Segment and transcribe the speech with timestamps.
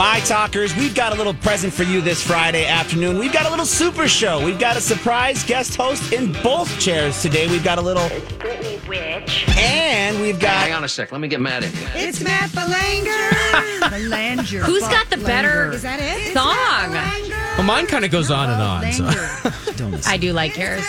[0.00, 3.18] My talkers, we've got a little present for you this Friday afternoon.
[3.18, 4.40] We've got a little super show.
[4.44, 7.48] We've got a surprise guest host in both chairs today.
[7.48, 8.08] We've got a little
[8.38, 9.44] Brittany Witch.
[9.58, 10.52] and we've got.
[10.52, 11.10] Hang on a sec.
[11.10, 11.80] Let me get mad at you.
[11.96, 13.10] It's Matt Belanger.
[13.90, 14.62] Belanger.
[14.62, 16.32] Who's got the better Is that it?
[16.32, 16.92] song?
[17.58, 18.92] Well, mine kind of goes on and on.
[18.92, 20.00] So.
[20.08, 20.84] I do like yours.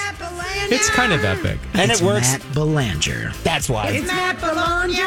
[0.72, 1.60] It's kind of epic.
[1.74, 2.32] and it works.
[2.34, 3.32] Matt Belanger.
[3.44, 3.88] That's why.
[3.90, 5.06] It's Matt Belanger.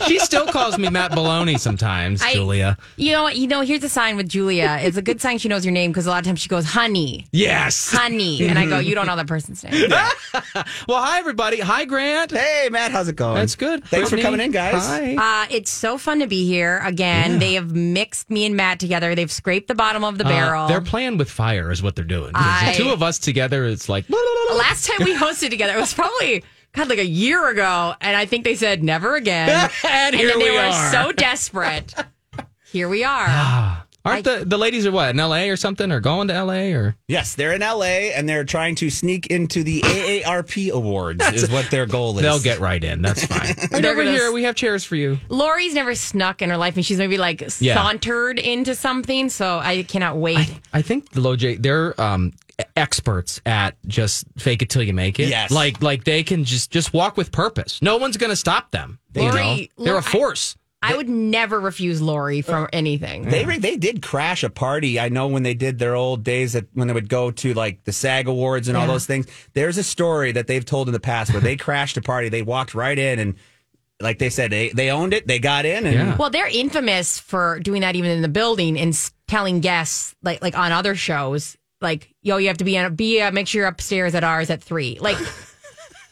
[0.06, 2.76] She still calls me Matt Baloney sometimes, I- Julia.
[2.96, 3.28] You know?
[3.28, 4.78] You know, here's a sign with Julia.
[4.80, 6.64] It's a good sign she knows your name because a lot of times she goes,
[6.64, 7.90] honey, Yes.
[7.92, 8.46] honey.
[8.46, 9.90] And I go, you don't know that person's name.
[10.88, 11.60] Well, hi, everybody.
[11.60, 12.30] Hi, Grant.
[12.30, 13.34] Hey, Matt, how's it going?
[13.36, 13.84] That's good.
[13.84, 14.86] Thanks for coming in, guys.
[14.86, 15.16] Hi.
[15.42, 17.38] Uh, it's so fun to be here again.
[17.38, 19.14] They have mixed me and Matt together.
[19.14, 20.68] They've scraped the bottom of the Uh, barrel.
[20.68, 22.32] they're playing with fire, is what they're doing.
[22.34, 24.08] I- the two of us together, it's like.
[24.56, 28.26] Last time we hosted together, it was probably God like a year ago, and I
[28.26, 29.48] think they said never again.
[29.88, 30.92] And here then they we were are.
[30.92, 31.94] so desperate.
[32.70, 33.26] Here we are.
[33.28, 33.85] Ah.
[34.06, 35.50] Aren't the, the ladies are what in L.A.
[35.50, 36.72] or something, or going to L.A.
[36.72, 41.50] or Yes, they're in LA and they're trying to sneak into the AARP awards, is
[41.50, 42.22] what their goal is.
[42.22, 43.02] they'll get right in.
[43.02, 43.40] That's fine.
[43.72, 45.18] right They're over gonna here, we have chairs for you.
[45.28, 47.74] Lori's never snuck in her life, and she's maybe like Yeah.
[47.74, 49.28] sauntered into something.
[49.28, 50.54] So I cannot wait.
[50.72, 52.32] I think the LoJ they're um
[52.74, 55.28] experts at just fake it till you make it.
[55.28, 55.50] Yes.
[55.50, 57.80] Like like they can just just walk with purpose.
[57.82, 58.98] No one's gonna stop them.
[59.14, 59.58] you know?
[59.78, 60.56] They're a force.
[60.56, 60.65] I
[60.96, 63.22] would never refuse Lori from anything.
[63.28, 65.00] They re- they did crash a party.
[65.00, 67.82] I know when they did their old days that when they would go to like
[67.84, 68.92] the SAG Awards and all Yeah.
[68.92, 69.26] those things.
[69.54, 72.28] There's a story that they've told in the past where they crashed a party.
[72.28, 73.34] They walked right in and
[74.00, 75.26] like they said, they they owned it.
[75.26, 76.16] They got in and Yeah.
[76.16, 80.40] Well, they're infamous for doing that even in the building and s- telling guests like
[80.42, 83.60] like on other shows like yo you have to be on be uh, make sure
[83.62, 85.16] you're upstairs at ours at three like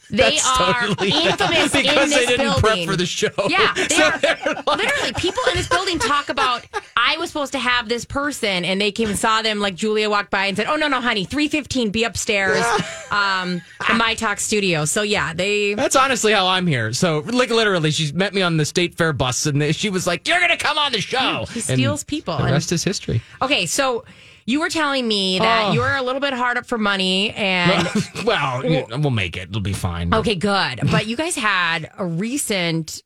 [0.09, 2.61] they That's are totally- infamous in because this they didn't building.
[2.61, 3.29] prep for the show.
[3.47, 6.65] Yeah, they So are like- literally people in this building talk about.
[6.97, 9.59] I was supposed to have this person, and they came and saw them.
[9.59, 12.63] Like Julia walked by and said, "Oh no, no, honey, three fifteen, be upstairs,
[13.11, 15.73] um, the My Talk studio." So yeah, they.
[15.73, 16.93] That's honestly how I'm here.
[16.93, 20.27] So, like, literally, she met me on the State Fair bus, and she was like,
[20.27, 23.21] "You're gonna come on the show." She And steals people, The and- rest is history.
[23.41, 24.05] Okay, so
[24.45, 25.71] you were telling me that Oh.
[25.73, 27.87] you were a little bit hard up for money, and
[28.25, 29.49] well, we'll make it.
[29.49, 30.13] It'll be fine.
[30.13, 30.79] okay, good.
[30.91, 33.01] But you guys had a recent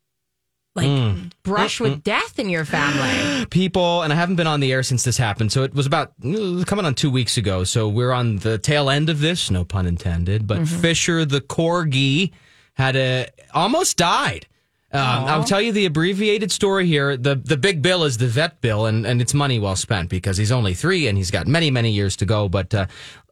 [0.75, 1.31] like Mm.
[1.43, 3.45] brush with death in your family.
[3.49, 5.51] people, and I haven't been on the air since this happened.
[5.51, 7.63] So it was about coming on two weeks ago.
[7.63, 10.45] So we're on the tail end of this, no pun intended.
[10.45, 10.81] But Mm-hmm.
[10.81, 12.31] Fisher, the corgi,
[12.75, 14.45] had a almost died.
[14.91, 17.15] Um, I'll tell you the abbreviated story here.
[17.15, 20.37] The the big bill is the vet bill, and, and it's money well spent because
[20.37, 22.49] he's only three and he's got many, many years to go.
[22.49, 22.85] But uh,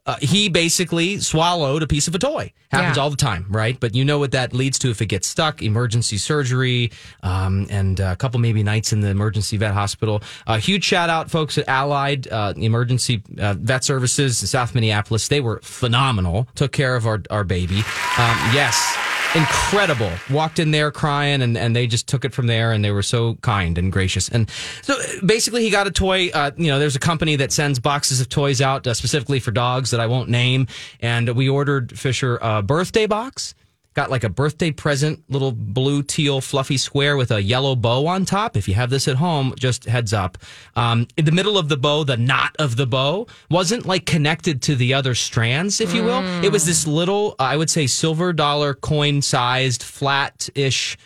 [0.06, 2.52] uh, he basically swallowed a piece of a toy.
[2.70, 3.02] Happens Yeah.
[3.02, 3.78] all the time, right?
[3.78, 6.92] But you know what that leads to if it gets stuck emergency surgery
[7.22, 10.22] um, and a couple maybe nights in the emergency vet hospital.
[10.46, 15.28] A huge shout out, folks at Allied uh, Emergency uh, Vet Services in South Minneapolis.
[15.28, 17.78] They were phenomenal, took care of our, our baby.
[18.16, 18.96] Um, yes
[19.34, 20.10] incredible.
[20.30, 23.02] Walked in there crying, and, and they just took it from there, and they were
[23.02, 24.28] so kind and gracious.
[24.28, 24.50] And
[24.82, 24.94] so
[25.24, 26.30] basically, he got a toy.
[26.30, 29.50] Uh, you know, there's a company that sends boxes of toys out uh, specifically for
[29.50, 30.66] dogs that I won't name,
[31.00, 33.54] and we ordered Fisher a birthday box.
[33.98, 38.24] Got like a birthday present, little blue teal fluffy square with a yellow bow on
[38.24, 38.56] top.
[38.56, 40.38] If you have this at home, just heads up.
[40.76, 44.62] Um, in the middle of the bow, the knot of the bow wasn't like connected
[44.62, 46.22] to the other strands, if you will.
[46.44, 50.96] It was this little, I would say, silver dollar coin sized, flat ish,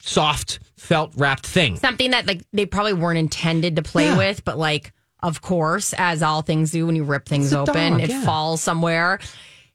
[0.00, 1.76] soft felt wrapped thing.
[1.76, 4.18] Something that like they probably weren't intended to play Yeah.
[4.18, 4.92] with, but like
[5.22, 8.24] of course, as all things do when you rip things open, dog, it yeah.
[8.24, 9.20] falls somewhere.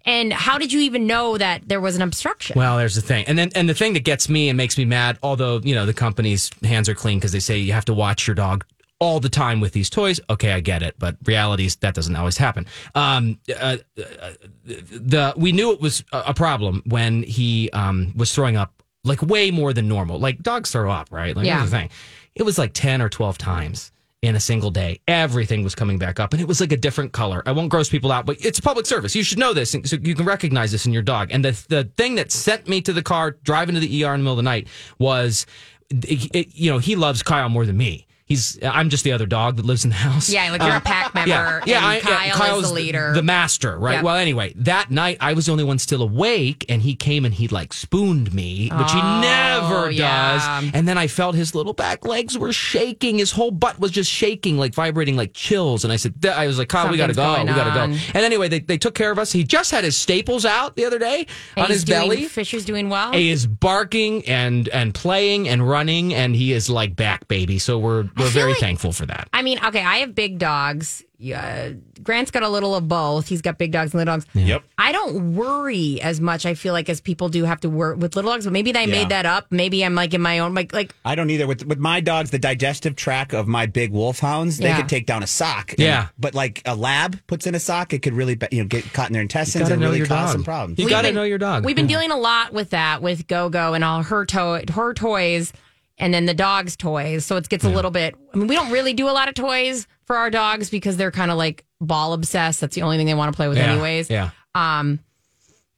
[0.05, 2.57] And how did you even know that there was an obstruction?
[2.57, 4.85] Well, there's the thing, and then and the thing that gets me and makes me
[4.85, 5.17] mad.
[5.23, 8.27] Although you know the company's hands are clean because they say you have to watch
[8.27, 8.65] your dog
[8.99, 10.19] all the time with these toys.
[10.29, 12.67] Okay, I get it, but reality is that doesn't always happen.
[12.95, 14.31] Um, uh, uh,
[14.65, 19.49] the we knew it was a problem when he um, was throwing up like way
[19.51, 20.19] more than normal.
[20.19, 21.35] Like dogs throw up, right?
[21.35, 21.63] Like Yeah.
[21.65, 21.89] the thing.
[22.35, 23.91] It was like ten or twelve times.
[24.21, 27.11] In a single day, everything was coming back up, and it was like a different
[27.11, 27.41] color.
[27.47, 29.15] I won't gross people out, but it's public service.
[29.15, 31.29] You should know this, so you can recognize this in your dog.
[31.31, 34.19] And the the thing that sent me to the car, driving to the ER in
[34.19, 34.67] the middle of the night,
[34.99, 35.47] was,
[35.89, 38.05] it, it- you know, he loves Kyle more than me.
[38.31, 40.29] He's I'm just the other dog that lives in the house.
[40.29, 41.33] yeah, like you're a pack member.
[41.33, 43.11] Uh, Yeah, yeah, I, Kyle yeah, Kyle's is the leader.
[43.13, 43.95] the master, right?
[43.95, 44.03] Yep.
[44.03, 47.33] Well, anyway, that night I was the only one still awake, and he came and
[47.33, 50.61] he like spooned me, which he never Oh, yeah.
[50.61, 50.71] does.
[50.73, 54.09] And then I felt his little back legs were shaking, his whole butt was just
[54.09, 55.83] shaking, like vibrating, like chills.
[55.83, 57.97] And I said, I was like, Kyle, we gotta Something's go, we gotta go.
[58.13, 59.31] And anyway, they they took care of us.
[59.31, 62.25] He just had his staples out the other day And on his doing- belly.
[62.25, 63.11] Fisher's doing well.
[63.11, 67.59] He is barking and and playing and running, and he is like back baby.
[67.59, 69.27] So we're we're very like- thankful for that.
[69.33, 71.03] I mean, okay, I have big dogs.
[71.23, 73.27] Yeah, Grant's got a little of both.
[73.27, 74.25] He's got big dogs and little dogs.
[74.33, 74.63] Yep.
[74.79, 76.47] I don't worry as much.
[76.47, 78.81] I feel like as people do have to work with little dogs, but maybe I
[78.81, 78.85] Yeah.
[78.87, 79.45] made that up.
[79.51, 81.45] Maybe I'm like in my own like like I don't either.
[81.45, 84.77] With with my dogs, the digestive tract of my big wolfhounds, they Yeah.
[84.77, 85.71] could take down a sock.
[85.73, 86.07] And- Yeah.
[86.17, 88.91] but like a lab puts in a sock, it could really be- you know get
[88.91, 90.29] caught in their intestines and really cause dog.
[90.31, 90.79] some problems.
[90.79, 91.65] You We've gotta know your dog.
[91.65, 94.93] We've been dealing a lot with that with Go Go and all her to- her
[94.95, 95.53] toys,
[96.01, 97.25] and then the dogs' toys.
[97.25, 98.15] So it gets a little bit.
[98.33, 101.11] I mean, we don't really do a lot of toys for our dogs because they're
[101.11, 102.59] kind of like ball obsessed.
[102.59, 104.09] That's the only thing they want to play with, Yeah, anyways.
[104.09, 104.31] Yeah.
[104.55, 104.99] Um,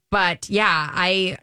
[0.09, 1.37] but yeah, I,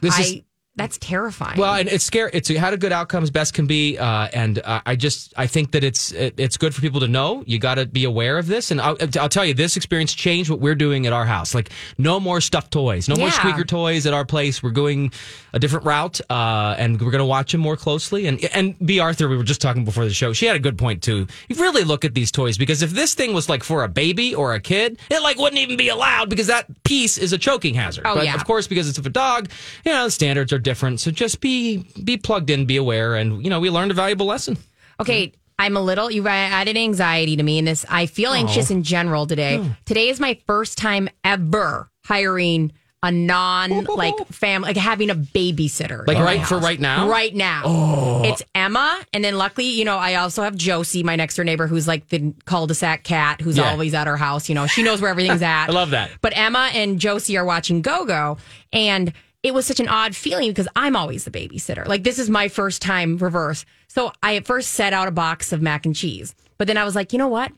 [0.00, 0.40] This I is-
[0.78, 1.58] that's terrifying.
[1.58, 2.30] Well, and it's scary.
[2.32, 5.46] It's had a good outcome as best can be, uh, and uh, I just I
[5.46, 7.42] think that it's it, it's good for people to know.
[7.46, 10.50] You got to be aware of this, and I'll, I'll tell you, this experience changed
[10.50, 11.54] what we're doing at our house.
[11.54, 14.62] Like no more stuffed toys, no more squeaker toys at our place.
[14.62, 15.12] We're going
[15.52, 18.26] a different route, uh, and we're going to watch them more closely.
[18.26, 19.00] And and B.
[19.00, 20.32] Arthur, we were just talking before the show.
[20.32, 21.26] She had a good point too.
[21.48, 24.34] You really look at these toys because if this thing was like for a baby
[24.34, 27.74] or a kid, it like wouldn't even be allowed because that piece is a choking
[27.74, 28.04] hazard.
[28.06, 28.34] Oh, but yeah.
[28.34, 29.50] of course, because it's of a dog,
[29.84, 31.00] you know, the standards are different.
[31.00, 34.26] So just be be plugged in, be aware, and you know, we learned a valuable
[34.26, 34.58] lesson.
[35.00, 36.10] Okay, I'm a little.
[36.10, 37.86] You added anxiety to me, and this.
[37.88, 38.34] I feel oh.
[38.34, 39.58] anxious in general today.
[39.60, 39.76] Oh.
[39.86, 42.72] Today is my first time ever hiring
[43.02, 46.06] a non oh, like family, like having a babysitter.
[46.06, 47.08] Like right- for right now?
[47.08, 51.36] Right now, it's Emma, and then luckily, you know, I also have Josie, my next
[51.36, 53.70] door neighbor, who's like the cul-de-sac cat, who's Yeah.
[53.70, 54.48] always at our house.
[54.50, 55.70] You know, she knows where everything's at.
[55.70, 56.10] I love that.
[56.20, 58.36] But Emma and Josie are watching Go Go,
[58.72, 59.14] and
[59.48, 61.86] it was such an odd feeling because I'm always the babysitter.
[61.86, 63.64] Like this is my first time reverse.
[63.88, 66.84] So I at first set out a box of mac and cheese, but then I
[66.84, 67.50] was like, you know what?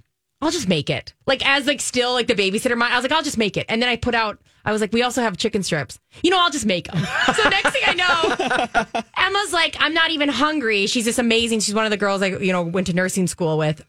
[0.42, 1.12] I'll just make it.
[1.26, 3.66] Like as like still like the babysitter mind, I was like, I'll just make it.
[3.68, 4.40] And then I put out.
[4.64, 5.98] I was like, we also have chicken strips.
[6.22, 7.02] You know, I'll just make them.
[7.34, 10.86] So next thing I know, Emma's like, I'm not even hungry.
[10.86, 11.60] She's just amazing.
[11.60, 13.82] She's one of the girls I you know went to nursing school with.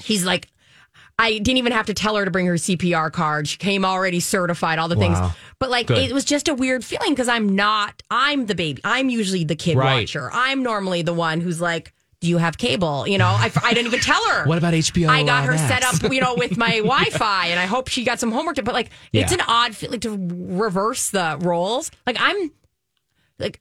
[0.00, 0.48] She's like,
[1.18, 3.48] I didn't even have to tell her to bring her CPR card.
[3.48, 5.18] She came already certified, all the things.
[5.58, 5.98] But like, Good.
[5.98, 8.82] it was just a weird feeling because I'm not, I'm the baby.
[8.84, 10.00] I'm usually the kid Right.
[10.02, 10.28] watcher.
[10.32, 13.06] I'm normally the one who's like, do you have cable?
[13.08, 14.44] You know, I, I didn't even tell her.
[14.46, 17.58] What about HBO I got her set up, you know, with my Wi Fi and
[17.60, 18.56] I hope she got some homework.
[18.56, 21.90] To, but like, it's an odd feeling to reverse the roles.
[22.06, 22.50] Like, I'm,
[23.38, 23.58] like,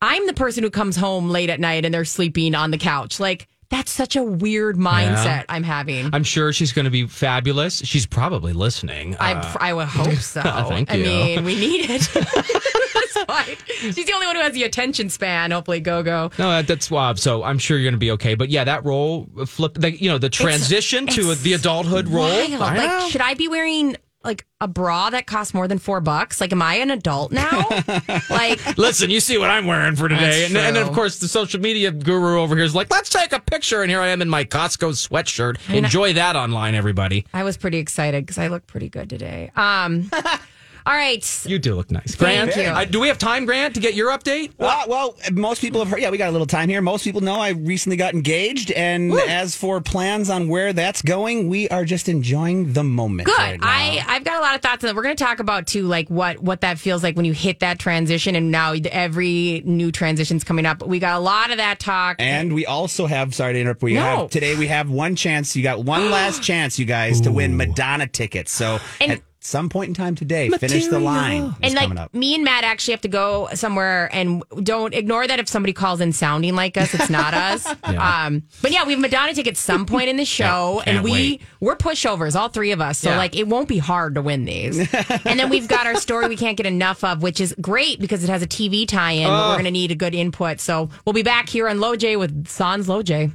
[0.00, 3.18] I'm the person who comes home late at night and they're sleeping on the couch.
[3.18, 5.44] Like, that's such a weird mindset Yeah.
[5.48, 6.10] I'm having.
[6.14, 7.78] I'm sure she's going to be fabulous.
[7.84, 9.16] She's probably listening.
[9.20, 10.40] I, Uh, I would hope so.
[10.42, 11.04] Thank I you.
[11.04, 12.08] mean, we need it.
[12.14, 13.62] That's.
[13.80, 15.50] She's the only one who has the attention span.
[15.50, 16.30] Hopefully, go go.
[16.38, 17.42] no, that's uh, so.
[17.42, 18.34] I'm sure you're going to be okay.
[18.34, 22.08] But yeah, that role uh, flip, the, you know, the transition to it's the adulthood
[22.08, 22.24] role.
[22.26, 22.62] Wild.
[22.62, 22.98] I know.
[22.98, 23.96] Like, should I be wearing
[24.28, 26.40] like a bra that costs more than four bucks?
[26.40, 27.66] Like, am I an adult now?
[28.30, 30.44] like, Listen, you see what I'm wearing for today.
[30.44, 33.32] And, and then, of course, the social media guru over here is like, let's take
[33.32, 33.82] a picture.
[33.82, 35.56] And here I am in my Costco sweatshirt.
[35.74, 37.26] Enjoy that online, everybody.
[37.32, 39.50] I was pretty excited because I look pretty good today.
[39.56, 40.10] Um,
[40.88, 41.46] all right.
[41.46, 42.14] You do look nice.
[42.14, 42.72] Thank Grant, you.
[42.72, 44.52] uh, do we have time, Grant, to get your update?
[44.58, 46.00] Well, well, most people have heard.
[46.00, 46.80] Yeah, we got a little time here.
[46.80, 51.48] Most people know I recently got engaged, and as for plans on where that's going,
[51.48, 53.26] we are just enjoying the moment.
[53.26, 53.36] Good.
[53.38, 53.66] right now.
[53.68, 54.96] I I've got a lot of thoughts on that.
[54.96, 57.60] We're going to talk about too, like what what that feels like when you hit
[57.60, 60.82] that transition, and now every new transition's coming up.
[60.86, 62.16] We got a lot of that talk.
[62.18, 64.00] And we also have, sorry to interrupt, we No.
[64.00, 65.54] have today we have one chance.
[65.54, 68.52] You got one last chance, you guys, to win Madonna tickets.
[68.52, 70.48] So And some point in time today.
[70.50, 71.44] Finish the line.
[71.44, 72.12] is and like coming up.
[72.12, 76.00] me and Matt actually have to go somewhere and don't ignore that if somebody calls
[76.00, 77.66] in sounding like us, it's not us.
[77.84, 81.12] Um, but yeah, we have Madonna tickets some point in the show, can't and we
[81.12, 81.42] wait.
[81.60, 82.98] we're pushovers, all three of us.
[82.98, 83.16] So Yeah.
[83.16, 84.78] like it won't be hard to win these.
[84.78, 88.24] and then we've got our story we can't get enough of, which is great because
[88.24, 89.26] it has a TV tie-in.
[89.28, 89.50] but Oh.
[89.50, 90.60] we're gonna need a good input.
[90.60, 93.30] So we'll be back here on Low J with Sans Low J.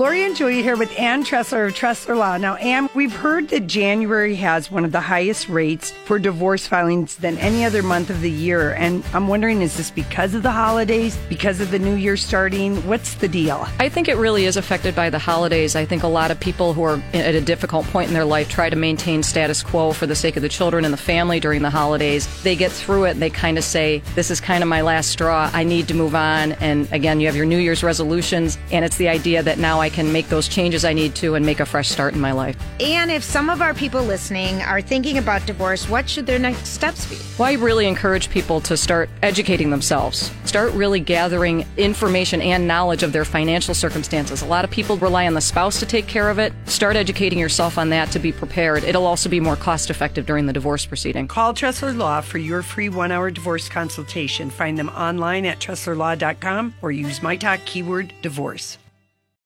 [0.00, 2.38] Lori and Julia here with Ann Tressler of Tressler Law.
[2.38, 7.16] Now, Ann, we've heard that January has one of the highest rates for divorce filings
[7.16, 8.72] than any other month of the year.
[8.72, 12.76] And I'm wondering, is this because of the holidays, because of the new year starting?
[12.88, 13.68] What's the deal?
[13.78, 15.76] I think it really is affected by the holidays.
[15.76, 18.48] I think a lot of people who are at a difficult point in their life
[18.48, 21.60] try to maintain status quo for the sake of the children and the family during
[21.60, 22.26] the holidays.
[22.42, 25.10] They get through it and they kind of say, This is kind of my last
[25.10, 25.50] straw.
[25.52, 26.52] I need to move on.
[26.52, 29.89] And again, you have your New Year's resolutions, and it's the idea that now I
[29.92, 32.56] can make those changes I need to and make a fresh start in my life.
[32.80, 36.66] And if some of our people listening are thinking about divorce, what should their next
[36.68, 37.16] steps be?
[37.38, 43.02] Well, I really encourage people to start educating themselves, start really gathering information and knowledge
[43.02, 44.42] of their financial circumstances.
[44.42, 46.52] A lot of people rely on the spouse to take care of it.
[46.66, 48.84] Start educating yourself on that to be prepared.
[48.84, 51.28] It'll also be more cost effective during the divorce proceeding.
[51.28, 54.50] Call Tressler Law for your free one hour divorce consultation.
[54.50, 58.78] Find them online at TresslerLaw.com or use my talk keyword divorce.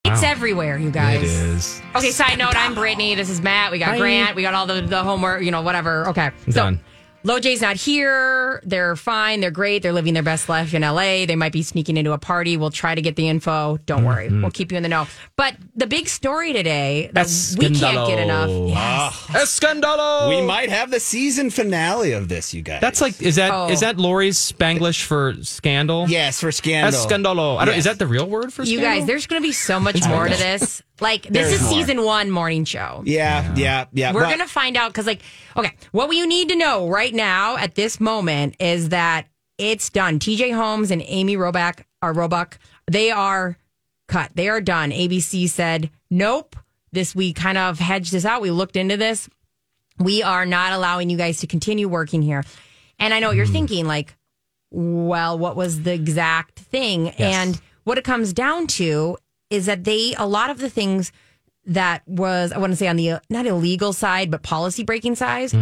[0.06, 1.22] It's everywhere, you guys.
[1.22, 1.82] It is.
[1.96, 3.14] Okay, side note, I'm Brittany.
[3.14, 3.72] This is Matt.
[3.72, 3.98] We got Hi.
[3.98, 4.36] Grant.
[4.36, 6.08] We got all the, the homework, you know, whatever.
[6.08, 6.30] Okay.
[6.50, 6.78] Done.
[7.26, 8.60] Low J's not here.
[8.64, 9.40] They're fine.
[9.40, 9.82] They're great.
[9.82, 11.24] They're living their best life in LA.
[11.24, 12.58] They might be sneaking into a party.
[12.58, 13.78] We'll try to get the info.
[13.86, 14.06] Don't mm-hmm.
[14.06, 14.28] worry.
[14.28, 15.06] We'll keep you in the know.
[15.36, 17.26] But the big story today that
[17.58, 18.50] we can't get enough.
[18.74, 19.30] Ah.
[19.32, 19.58] Yes.
[19.58, 20.28] Escandalo.
[20.28, 22.82] We might have the season finale of this, you guys.
[22.82, 23.68] That's like is that oh.
[23.68, 23.86] is Oh.
[23.86, 26.06] that Lori's Spanglish for scandal?
[26.08, 27.00] yes for scandal.
[27.00, 27.56] Escandalo.
[27.56, 28.72] I don't, Is that the real word for scandal?
[28.72, 30.82] You guys, there's going to be so much more to this.
[31.00, 31.70] Like, this There's is more.
[31.70, 33.02] season one morning show.
[33.04, 34.12] Yeah, yeah, yeah.
[34.12, 35.22] We're but- going to find out because, like,
[35.56, 39.26] okay, what you need to know right now at this moment is that
[39.58, 40.18] it's done.
[40.18, 42.58] TJ Holmes and Amy Robach are Roebuck.
[42.90, 43.58] They are
[44.06, 44.30] cut.
[44.34, 44.90] They are done.
[44.90, 46.56] ABC said, nope.
[46.92, 48.40] This we kind of hedged this out.
[48.40, 49.28] We looked into this.
[49.98, 52.44] We are not allowing you guys to continue working here.
[52.98, 53.52] And I know what you're hmm.
[53.52, 54.16] thinking, like,
[54.70, 57.10] well, what was the exact thing?
[57.10, 59.16] And what it comes down to
[59.54, 61.12] is that they, a lot of the things
[61.66, 65.14] that was, I want to say on the uh, not illegal side, but policy breaking
[65.14, 65.52] side,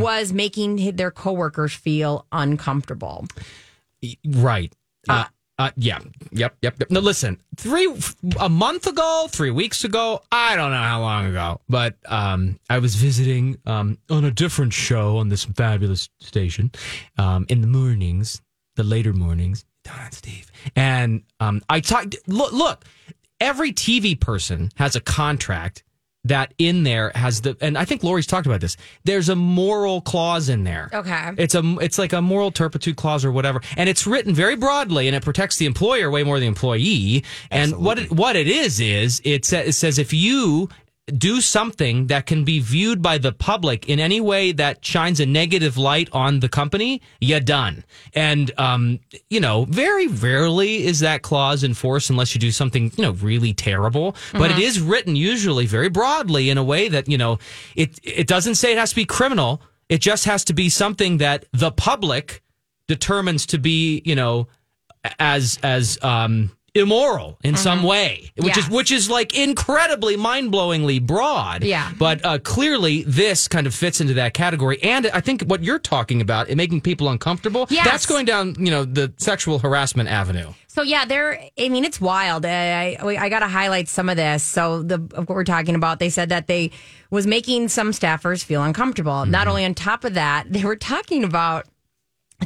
[0.00, 3.26] was making their coworkers feel uncomfortable.
[4.26, 4.74] Right.
[5.08, 5.24] Uh,
[5.58, 5.98] uh, yeah.
[6.32, 6.56] Yep.
[6.62, 6.76] Yep.
[6.80, 6.90] Yep.
[6.90, 7.38] No, listen.
[7.56, 7.94] Three
[8.38, 10.22] a month ago, three weeks ago.
[10.32, 14.72] I don't know how long ago, but um, I was visiting um, on a different
[14.72, 16.70] show on this fabulous station
[17.18, 18.40] um, in the mornings,
[18.76, 19.66] the later mornings.
[19.84, 22.16] Don and Steve, and um, I talked.
[22.26, 22.84] Look, look.
[23.40, 25.82] Every TV person has a contract
[26.24, 28.76] that in there has the, and I think Lori's talked about this.
[29.04, 30.90] There's a moral clause in there.
[30.92, 31.30] Okay.
[31.38, 35.06] It's a it's like a moral turpitude clause or whatever, and it's written very broadly,
[35.08, 37.24] and it protects the employer way more than the employee.
[37.50, 40.68] And what it, what it is is it, sa- it says if you
[41.18, 45.26] do something that can be viewed by the public in any way that shines a
[45.26, 47.84] negative light on the company, you're done.
[48.14, 53.02] And um, you know, very rarely is that clause enforced unless you do something you
[53.02, 54.16] know really terrible.
[54.32, 57.38] But it is written usually very broadly in a way that you know
[57.76, 59.62] it it doesn't say it has to be criminal.
[59.88, 62.42] It just has to be something that the public
[62.86, 64.48] determines to be, you know,
[65.18, 71.64] as as um immoral in some way, which is which is like incredibly mind-blowingly broad.
[71.64, 71.90] Yeah.
[71.98, 75.78] But uh, clearly this kind of fits into that category and I think what you're
[75.78, 77.84] talking about, it making people uncomfortable, Yes.
[77.86, 80.52] that's going down, you know, the sexual harassment avenue.
[80.68, 81.40] So yeah, there.
[81.58, 82.46] I mean, it's wild.
[82.46, 84.42] I I, I got to highlight some of this.
[84.44, 86.70] So the of what we're talking about, they said that they
[87.10, 89.26] was making some staffers feel uncomfortable.
[89.26, 91.66] Not only on top of that, they were talking about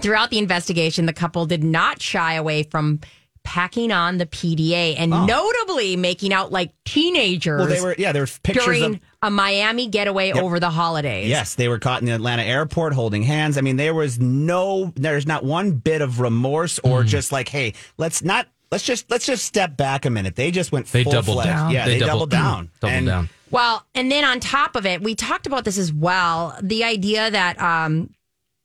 [0.00, 3.00] throughout the investigation, the couple did not shy away from
[3.44, 7.58] packing on the PDA and notably making out like teenagers.
[7.60, 11.28] Well, they were yeah, there were pictures during of a Miami getaway over the holidays.
[11.28, 13.56] Yes, they were caught in the Atlanta airport holding hands.
[13.58, 17.06] I mean, there was no, there's not one bit of remorse or Mm.
[17.06, 20.36] just like, hey, let's not, let's just, let's just step back a minute.
[20.36, 21.48] They just went They full doubled fledged.
[21.50, 21.70] down.
[21.70, 22.70] Yeah, they, doubled, down.
[22.80, 23.28] doubled And down.
[23.50, 26.56] Well, and then on top of it, we talked about this as well.
[26.62, 28.10] The idea that, um,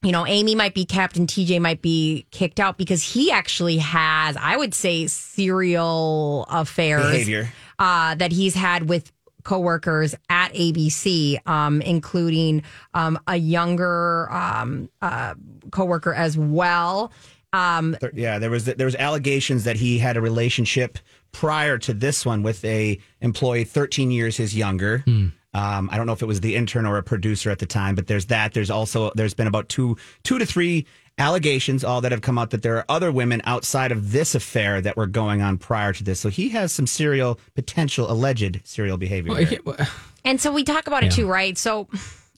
[0.02, 3.78] you know, Amy might be kept and TJ might be kicked out because he actually
[3.78, 7.50] has, I would say, serial affairs Behavior.
[7.80, 9.12] uh, that he's had with
[9.44, 12.64] coworkers at ABC, um, including
[12.94, 15.36] um, a younger um, uh,
[15.72, 17.12] coworker as well.
[17.52, 21.00] Um, Yeah, there was there was allegations that he had a relationship
[21.32, 25.00] prior to this one with a employee 13 years his younger.
[25.00, 25.28] Hmm.
[25.54, 27.96] Um, I don't know if it was the intern or a producer at the time,
[27.96, 28.54] but there's that.
[28.54, 30.86] There's also there's been about two two to three
[31.18, 34.80] allegations all that have come out that there are other women outside of this affair
[34.80, 36.20] that were going on prior to this.
[36.20, 39.34] So he has some serial potential alleged serial behavior.
[39.66, 39.88] there.
[40.24, 41.58] And so we talk about it too, right?
[41.58, 41.88] So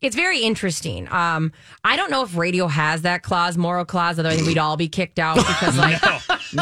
[0.01, 1.07] it's very interesting.
[1.11, 1.51] Um,
[1.83, 5.19] I don't know if radio has that clause, moral clause, otherwise we'd all be kicked
[5.19, 6.01] out because, like,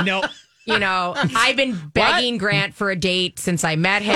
[0.06, 0.24] no.
[0.70, 4.16] You know, I've been begging Grant for a date since I met him.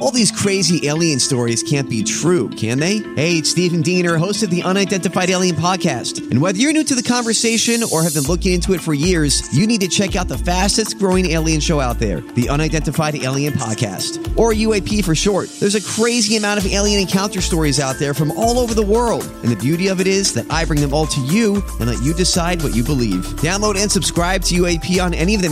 [0.00, 2.98] All these crazy alien stories can't be true, can they?
[3.14, 6.28] Hey, it's Stephen Diener, host of the Unidentified Alien Podcast.
[6.30, 9.56] And whether you're new to the conversation or have been looking into it for years,
[9.56, 13.52] you need to check out the fastest growing alien show out there, the Unidentified Alien
[13.52, 15.48] Podcast, or UAP for short.
[15.60, 19.24] There's a crazy amount of alien encounter stories out there from all over the world.
[19.42, 22.02] And the beauty of it is that I bring them all to you and let
[22.02, 23.24] you decide what you believe.
[23.36, 25.51] Download and subscribe to UAP on any of the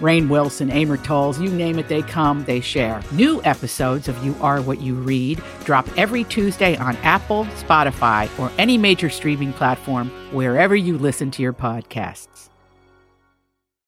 [0.00, 3.02] Rainn Wilson, Amor Towles, you name it, they come, they share.
[3.12, 8.50] New episodes of You Are What You Read drop every Tuesday on Apple, Spotify, or
[8.58, 12.48] any major streaming platform wherever you listen to your podcasts.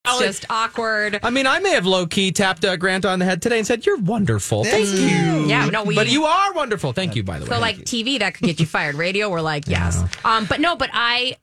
[0.04, 1.20] It's just awkward.
[1.22, 3.66] I mean, I may have low key tapped uh, Grant on the head today and
[3.66, 5.46] said, "You're wonderful." Thank you.
[5.46, 6.92] Yeah, no, we- But you are wonderful.
[6.92, 7.50] Thank you, by the way.
[7.54, 8.96] So like TV that could get you fired.
[8.96, 10.02] Radio, we're like, yes.
[10.24, 11.36] Um, but no, but I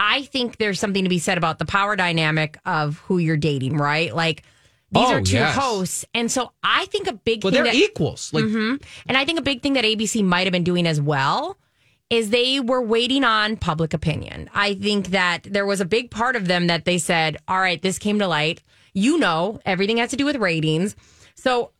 [0.00, 3.76] I think there's something to be said about the power dynamic of who you're dating,
[3.76, 4.14] right?
[4.14, 4.42] Like
[4.92, 5.54] these Oh, are two yes.
[5.56, 6.04] hosts.
[6.14, 8.32] And so I think a big well, thing they're that, equals.
[8.32, 8.82] Like, Mhm.
[9.06, 11.58] And I think a big thing that ABC might have been doing as well
[12.10, 14.48] is they were waiting on public opinion.
[14.54, 17.80] I think that there was a big part of them that they said, all right,
[17.80, 18.62] this came to light.
[18.92, 20.94] You know, everything has to do with ratings.
[21.34, 21.70] So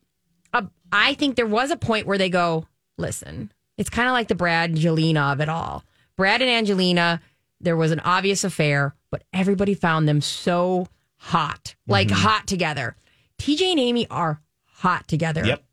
[0.53, 2.67] uh, I think there was a point where they go,
[2.97, 5.85] listen, it's kind of like the Brad and Angelina of it all.
[6.17, 7.21] Brad and Angelina,
[7.61, 12.17] there was an obvious affair, but everybody found them so hot, like Mm-hmm.
[12.17, 12.97] hot together.
[13.39, 15.45] TJ and Amy are hot together.
[15.45, 15.65] Yep.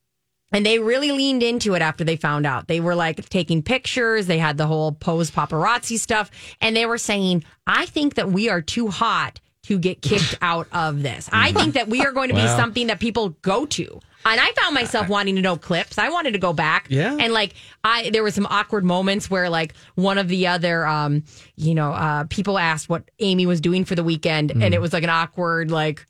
[0.54, 2.68] And they really leaned into it after they found out.
[2.68, 4.28] They were like taking pictures.
[4.28, 6.30] They had the whole pose paparazzi stuff.
[6.60, 10.68] And they were saying, I think that we are too hot to get kicked out
[10.72, 11.30] of this.
[11.32, 12.58] I think that we are going to be Well.
[12.58, 14.00] something that people go to.
[14.24, 15.98] And I found myself wanting to know clips.
[15.98, 16.86] I wanted to go back.
[16.90, 17.18] Yeah.
[17.20, 21.24] And like I there were some awkward moments where like one of the other um,
[21.56, 24.94] you know, uh people asked what Amy was doing for the weekend and it was
[24.94, 26.06] like an awkward like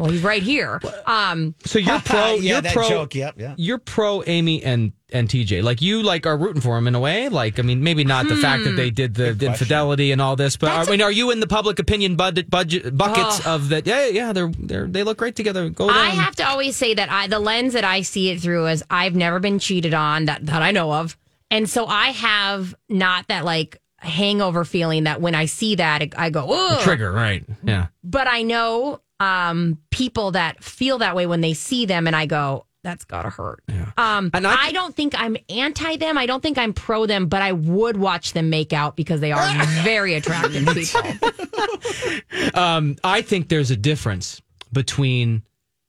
[0.00, 0.80] well, he's right here.
[1.06, 2.34] Um so you're pro.
[2.34, 2.88] Yeah, you're that pro.
[2.88, 3.54] joke, yep, yeah.
[3.58, 5.62] You're pro Amy and and TJ.
[5.62, 7.28] Like you like are rooting for him in a way.
[7.28, 10.36] Like I mean, maybe not the fact that they did the, the infidelity and all
[10.36, 13.86] this, but I mean, are you in the public opinion budget budget buckets of that?
[13.86, 14.32] Yeah, yeah.
[14.32, 15.68] They're they're they look great together.
[15.68, 15.96] Go down.
[15.96, 18.82] I have to always say that I the lens that I see it through is
[18.88, 21.18] I've never been cheated on that that I know of,
[21.50, 26.30] and so I have not that like hangover feeling that when I see that I
[26.30, 27.44] go oh trigger right.
[27.62, 27.88] Yeah.
[28.02, 32.26] But I know um, people that feel that way when they see them, and I
[32.26, 33.62] go that's gotta hurt.
[33.98, 36.16] Um, And I- I, don't think I'm anti them.
[36.16, 39.32] I don't think I'm pro them, but I would watch them make out because they
[39.32, 41.02] are very attractive people.
[42.54, 44.40] Um, I think there's a difference
[44.72, 45.42] between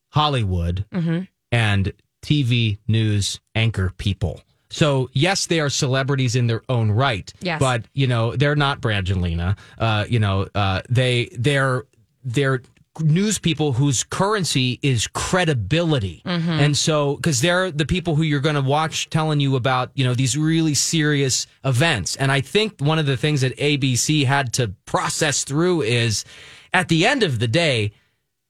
[0.10, 1.22] Hollywood Mm-hmm.
[1.52, 4.42] and TV news anchor people.
[4.70, 7.32] So yes, they are celebrities in their own right.
[7.42, 7.60] Yes.
[7.60, 9.58] But you know, they're not Brangelina.
[9.78, 11.84] Uh, you know, uh, they they're
[12.24, 12.62] they're
[13.00, 16.22] news people whose currency is credibility.
[16.26, 20.04] And so because they're the people who you're going to watch telling you about, you
[20.04, 22.16] know, these really serious events.
[22.18, 26.26] And I think one of the things that ABC had to process through is
[26.74, 27.92] at the end of the day,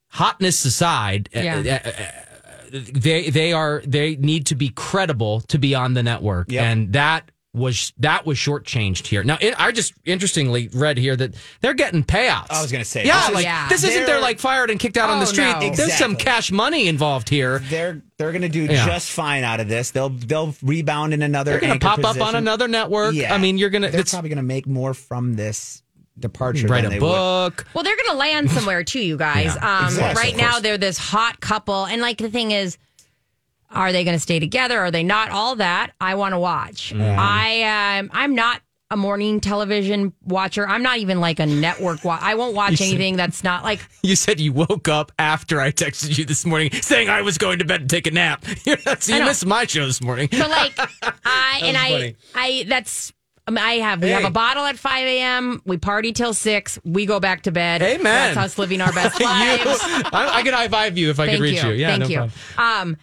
[0.10, 1.82] hotness aside, uh, Yeah.
[1.86, 6.50] uh, uh, they they are they need to be credible to be on the network,
[6.52, 6.64] Yep.
[6.64, 9.24] and that was that was shortchanged here.
[9.26, 12.48] Now, it, I just interestingly read here that they're getting payouts.
[12.50, 13.68] I was gonna say, yeah, this is- like Yeah.
[13.68, 15.60] this isn't they're They're- like fired and kicked out on the Oh, street.
[15.60, 15.76] no.
[15.76, 17.60] There's some cash money involved here.
[17.60, 18.86] They're they're going to do Yeah.
[18.86, 19.92] just fine out of this.
[19.92, 21.52] They'll they'll rebound in another.
[21.52, 23.16] They're going to anchor pop up on another network.
[23.16, 23.34] Yeah.
[23.34, 25.82] I mean, you're going to They're probably going to make more from this
[26.20, 26.68] departure.
[26.68, 27.08] write than a they would.
[27.08, 27.66] book.
[27.74, 29.56] Well, they're going to land somewhere too, you guys.
[29.56, 30.24] Yeah, um, exactly.
[30.24, 32.78] right now, they're this hot couple, and like the thing is,
[33.74, 34.80] are they going to stay together?
[34.80, 35.30] Are they not?
[35.32, 36.94] All that I want to watch.
[36.94, 40.68] I um, I'm not a morning television watcher.
[40.68, 42.04] I'm not even like a network.
[42.04, 43.80] Wa- I won't watch said- anything that's not like.
[44.04, 47.60] You said you woke up after I texted you this morning saying I was going
[47.60, 48.44] to bed and take a nap.
[49.00, 50.28] so you missed my show this morning.
[50.32, 50.74] So like
[51.24, 52.16] I and I funny.
[52.36, 53.14] I that's
[53.48, 55.62] I, mean, I have we have a bottle at 5 a.m.
[55.66, 56.78] We party till six.
[56.84, 57.82] We go back to bed.
[57.82, 58.04] Amen.
[58.04, 59.80] That's us living our best You- lives.
[60.12, 61.72] I, I could high five you if I Thank could reach you.
[61.72, 62.16] Yeah, Thank no you.
[62.18, 62.92] problem.
[62.92, 62.98] Um,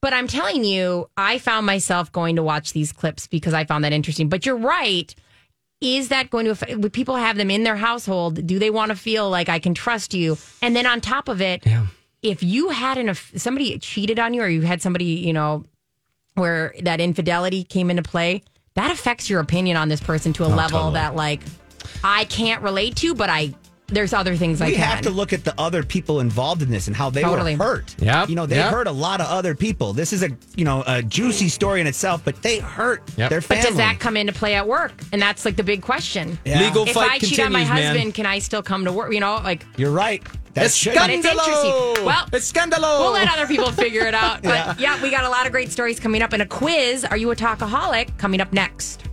[0.00, 3.84] but I'm telling you, I found myself going to watch these clips because I found
[3.84, 4.28] that interesting.
[4.28, 5.14] But you're right.
[5.80, 8.46] Is that going to affect people have them in their household?
[8.46, 10.36] Do they want to feel like I can trust you?
[10.60, 11.64] And then on top of it,
[12.22, 15.64] if you had an somebody cheated on you or you had somebody, you know,
[16.34, 18.42] where that infidelity came into play,
[18.74, 20.94] that affects your opinion on this person to a Oh, level totally.
[20.94, 21.40] that like
[22.04, 23.54] I can't relate to, but I
[23.90, 24.82] there's other things I we can.
[24.82, 27.56] have to look at the other people involved in this and how they Totally.
[27.56, 27.94] were hurt.
[27.98, 28.70] Yeah, You know, they Yep.
[28.72, 29.92] hurt a lot of other people.
[29.92, 33.30] This is a you know a juicy story in itself, but they hurt Yep.
[33.30, 33.62] their family.
[33.62, 34.92] But does that come into play at work?
[35.12, 36.38] And that's like the big question.
[36.44, 36.60] Yeah.
[36.60, 37.94] Legal if fight I cheat on my continues, man.
[37.96, 39.12] husband, can I still come to work?
[39.12, 40.22] You know, like You're right.
[40.52, 42.04] That's should but it's interesting.
[42.04, 42.98] Well, it's scandalo.
[43.00, 44.42] We'll let other people figure it out.
[44.42, 44.96] But Yeah.
[44.96, 45.02] yeah.
[45.02, 47.04] we got a lot of great stories coming up and a quiz.
[47.04, 48.18] Are you a talkaholic?
[48.18, 49.04] Coming up next.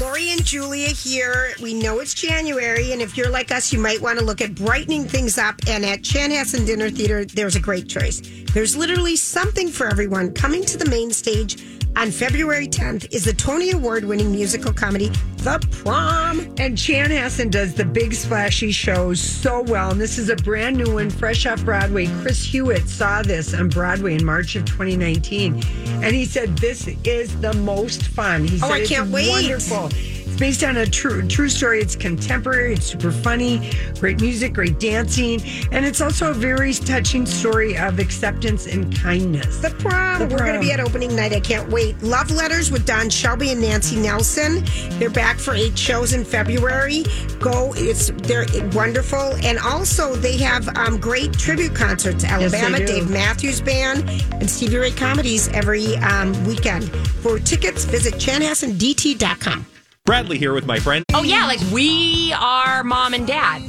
[0.00, 1.54] Lori and Julia here.
[1.60, 4.54] We know it's January, and if you're like us, you might want to look at
[4.54, 5.56] brightening things up.
[5.66, 8.22] And at Chanhassen Dinner Theater, there's a great choice.
[8.54, 10.34] There's literally something for everyone.
[10.34, 15.08] Coming to the main stage on February 10th is the Tony Award winning musical comedy,
[15.38, 16.38] The Prom.
[16.56, 19.90] And Chanhassen does the big splashy shows so well.
[19.90, 22.06] And this is a brand new one, fresh off Broadway.
[22.20, 25.60] Chris Hewitt saw this on Broadway in March of 2019.
[26.04, 28.44] And he said, This is the most fun.
[28.44, 29.90] He Oh, I can't wait." Wonderful.
[30.38, 31.80] Based on a true true story.
[31.80, 32.74] It's contemporary.
[32.74, 33.72] It's super funny.
[33.98, 35.40] Great music, great dancing,
[35.72, 39.58] and it's also a very touching story of acceptance and kindness.
[39.58, 40.20] The prom.
[40.20, 41.32] The We're going to be at opening night.
[41.32, 42.00] I can't wait.
[42.02, 44.64] Love Letters with Don Shelby and Nancy Nelson.
[44.98, 47.04] They're back for eight shows in February.
[47.40, 47.72] Go.
[47.76, 52.24] It's they're wonderful, and also they have um, great tribute concerts.
[52.24, 52.86] Alabama, do.
[52.86, 56.90] Dave Matthews Band, and Stevie Ray Comedies every um, weekend.
[57.22, 59.66] For tickets, visit chanhassendt.com.
[60.08, 61.04] Bradley here with my friend.
[61.12, 63.60] Oh yeah, like we are mom and dad.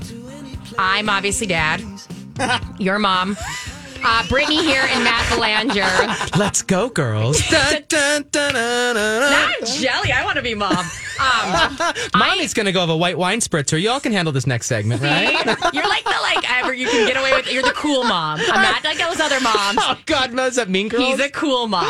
[0.77, 1.83] I'm obviously dad.
[2.79, 3.35] Your mom.
[4.03, 6.37] Uh, Brittany here and Matt Belanger.
[6.37, 7.39] Let's go, girls.
[7.49, 9.31] Dun, dun, dun, dun, dun, dun.
[9.31, 10.11] Not jelly.
[10.11, 10.85] I want to be mom.
[11.19, 11.77] Um,
[12.15, 13.81] Mommy's gonna go have a white wine spritzer.
[13.81, 15.33] Y'all can handle this next segment, right?
[15.73, 17.51] you're like the like ever you can get away with.
[17.51, 18.39] You're the cool mom.
[18.41, 19.79] I'm not like those other moms.
[19.81, 21.03] Oh God, no, is that Mean Girls?
[21.03, 21.85] He's a cool mom.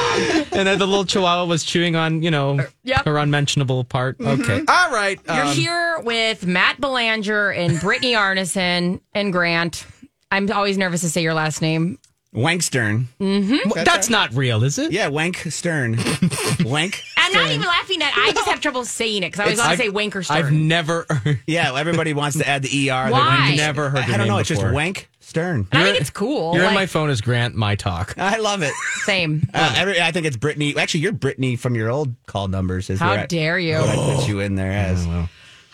[0.52, 3.06] and then the little chihuahua was chewing on, you know, Yep.
[3.06, 4.18] her unmentionable part.
[4.18, 4.40] Mhm.
[4.42, 4.64] Okay.
[4.68, 5.20] All right.
[5.28, 9.86] You're um, here with Matt Belanger and Brittany Arneson and Grant.
[10.32, 11.98] I'm always nervous to say your last name.
[12.32, 13.08] Wank Stern.
[13.20, 13.70] Mm-hmm.
[13.72, 14.92] Well, That's not real, is it?
[14.92, 15.96] Yeah, Wank Stern.
[16.64, 17.02] Wank.
[17.18, 18.14] I'm not even laughing at.
[18.16, 20.38] I just have trouble saying it because I always It's- want to say Wanker Stern.
[20.38, 21.08] I've never.
[21.48, 23.10] Yeah, everybody wants to add the ER.
[23.10, 23.48] Why?
[23.50, 24.38] I've Never heard I your don't name know.
[24.38, 24.74] It's just before.
[24.76, 25.68] Wank Stern.
[25.72, 26.54] And I think it's cool.
[26.54, 28.14] You're in like- my phone as Grant My Talk.
[28.20, 28.74] I love it.
[29.06, 29.50] Same.
[29.52, 30.76] Uh, every, I think it's Brittany.
[30.78, 32.92] Actually, you're Brittany from your old call numbers.
[32.92, 33.78] Is How where I- dare you.
[33.80, 35.08] what I put you in there as.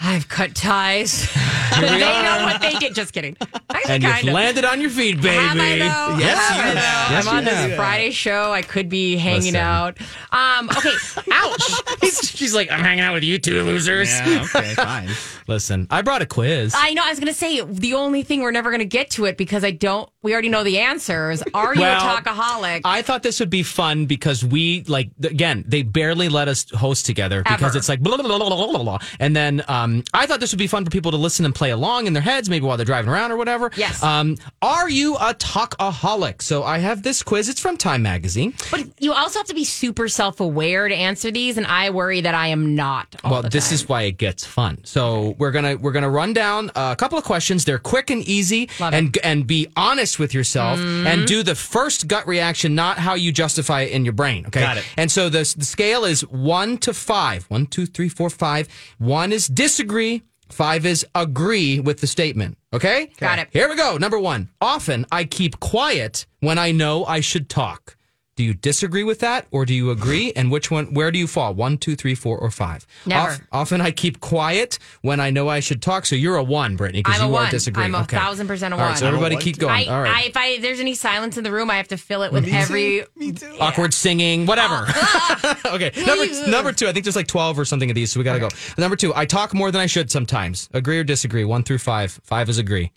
[0.01, 1.27] I've cut ties.
[1.79, 2.93] they know what they did.
[2.93, 3.35] Just kidding.
[3.69, 4.33] Actually, And you've of.
[4.33, 5.35] landed on your feet, baby.
[5.35, 6.17] Have I though?
[6.19, 6.75] Yes, Have you I have.
[6.75, 7.15] though?
[7.15, 7.75] Yes, I'm on this have.
[7.75, 8.51] Friday show.
[8.51, 9.55] I could be hanging Listen.
[9.57, 9.97] out.
[10.31, 10.93] Um, okay.
[11.31, 12.25] Ouch.
[12.25, 14.09] She's like, I'm hanging out with you two losers.
[14.11, 15.09] Yeah, okay, fine.
[15.47, 16.73] Listen, I brought a quiz.
[16.75, 17.03] I know.
[17.05, 19.37] I was going to say the only thing we're never going to get to it
[19.37, 20.09] because I don't.
[20.23, 21.43] We already know the answers.
[21.53, 22.81] Are you Well, a talkaholic?
[22.83, 27.05] I thought this would be fun because we like again they barely let us host
[27.05, 27.77] together because Ever.
[27.77, 28.97] it's like blah, blah, blah, blah, blah, blah.
[29.19, 31.71] and then um, I thought this would be fun for people to listen and play
[31.71, 33.71] along in their heads maybe while they're driving around or whatever.
[33.75, 34.01] Yes.
[34.03, 36.41] Um, are you a talkaholic?
[36.41, 37.49] So I have this quiz.
[37.49, 38.53] It's from Time Magazine.
[38.71, 42.35] but you also have to be super self-aware to answer these, and I worry that
[42.35, 43.15] I am not.
[43.23, 43.73] all well, the this time.
[43.75, 44.83] is why it gets fun.
[44.83, 47.65] So we're gonna we're gonna run down a couple of questions.
[47.65, 48.97] They're quick and easy, Love it.
[48.97, 53.31] and and be honest with yourself, and do the first gut reaction, not how you
[53.31, 54.45] justify it in your brain.
[54.47, 54.85] Okay, Got it.
[54.97, 57.45] And so the the scale is one to five.
[57.49, 58.67] One, two, three, four, five.
[58.97, 60.23] One is disagree.
[60.49, 62.57] Five is agree with the statement.
[62.71, 63.49] Okay, Got it.
[63.51, 63.97] Here we go.
[63.97, 64.49] Number one.
[64.61, 67.97] Often I keep quiet when I know I should talk.
[68.35, 70.33] Do you disagree with that, or do you agree?
[70.35, 70.93] And which one?
[70.93, 71.53] Where do you fall?
[71.53, 72.85] One, two, three, four, or five?
[73.05, 73.37] Never.
[73.53, 76.05] often I keep quiet when I know I should talk.
[76.05, 77.47] So you're a one, Brittany, because you one.
[77.47, 77.95] are disagreeing.
[77.95, 78.17] I'm a Okay.
[78.17, 78.97] thousand percent a All right, one.
[78.97, 79.87] so everybody keep going.
[79.87, 81.97] I, All I, if I if there's any silence in the room, I have to
[81.97, 83.05] fill it with every.
[83.15, 83.55] Me too.
[83.61, 84.85] Awkward singing, whatever.
[84.87, 85.55] Oh.
[85.75, 86.87] okay, number number two.
[86.87, 88.49] I think there's like twelve or something of these, so we gotta go.
[88.77, 89.13] Number two.
[89.15, 90.67] I talk more than I should sometimes.
[90.73, 91.45] Agree or disagree?
[91.45, 92.19] One through five.
[92.23, 92.91] Five is agree.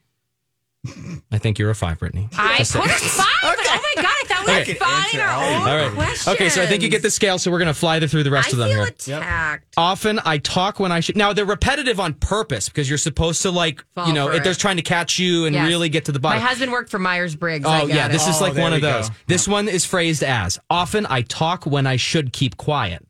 [1.33, 2.29] I think you're a five, Brittany.
[2.39, 3.27] I Just put a five.
[3.43, 3.55] Oh
[3.97, 4.07] my god!
[4.07, 4.73] I thought we Okay.
[4.75, 5.93] were finding our own All right.
[5.93, 6.29] questions.
[6.29, 8.49] Okay, so I think you get the scale, so we're gonna fly through the rest
[8.49, 8.87] I of them feel here.
[9.19, 9.75] attacked.
[9.77, 11.17] Often I talk when I should.
[11.17, 14.45] Now they're repetitive on purpose because you're supposed to like, Fall you know, for if
[14.45, 14.59] they're it.
[14.59, 15.67] trying to catch you and Yes.
[15.67, 16.37] really get to the bottom.
[16.37, 16.49] My bottom.
[16.49, 17.67] husband worked for Myers Briggs.
[17.69, 18.93] Oh yeah, this is Oh, like there one of we go.
[18.93, 19.11] those.
[19.27, 23.05] This one is phrased as often I talk when I should keep quiet.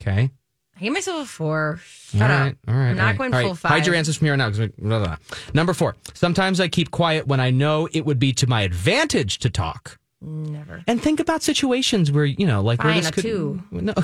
[0.00, 0.30] Okay.
[0.76, 1.80] I gave myself a four.
[1.84, 2.54] Shut All up.
[2.68, 2.90] all right.
[2.90, 3.46] I'm not all right, going all right.
[3.46, 3.70] full five.
[3.72, 4.52] Hide your answers from here on out.
[4.54, 5.16] 'cause blah, blah, blah.
[5.54, 5.96] Number four.
[6.14, 9.98] Sometimes I keep quiet when I know it would be to my advantage to talk.
[10.20, 10.82] Never.
[10.86, 13.22] And think about situations where you know, like where Fine, this a could.
[13.22, 13.62] two.
[13.70, 13.94] No,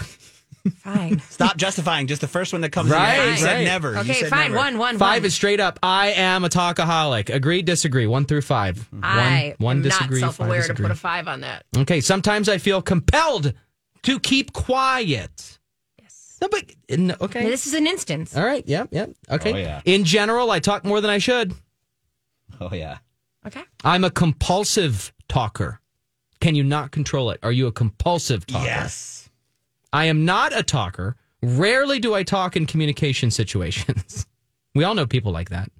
[0.78, 1.18] Fine.
[1.30, 2.06] Stop justifying.
[2.06, 2.88] Just the first one that comes.
[2.90, 3.38] Right, to your mind.
[3.40, 3.64] You said right.
[3.64, 3.92] never.
[3.94, 4.40] You Okay, said fine.
[4.52, 4.56] never.
[4.56, 5.26] One, one, five one.
[5.26, 5.78] is straight up.
[5.82, 7.34] I am a talkaholic.
[7.34, 8.06] Agree, disagree.
[8.06, 8.88] One through five.
[9.02, 10.20] I one, one am disagree.
[10.20, 10.82] not five self-aware to disagree.
[10.84, 11.64] put a five on that.
[11.76, 13.54] Okay, sometimes I feel compelled
[14.04, 15.58] to keep quiet.
[16.42, 16.50] Yes.
[16.50, 17.44] No, but no, okay.
[17.44, 18.36] This is an instance.
[18.36, 18.66] All right.
[18.66, 18.88] Yep.
[18.90, 19.10] Yep.
[19.30, 19.52] Okay.
[19.52, 19.80] Oh, yeah.
[19.84, 21.54] In general, I talk more than I should.
[22.60, 22.98] Oh yeah.
[23.46, 23.62] Okay.
[23.84, 25.80] I'm a compulsive talker.
[26.40, 27.40] Can you not control it?
[27.42, 28.64] Are you a compulsive talker?
[28.64, 29.30] Yes.
[29.92, 31.16] I am not a talker.
[31.42, 34.26] Rarely do I talk in communication situations.
[34.74, 35.70] we all know people like that.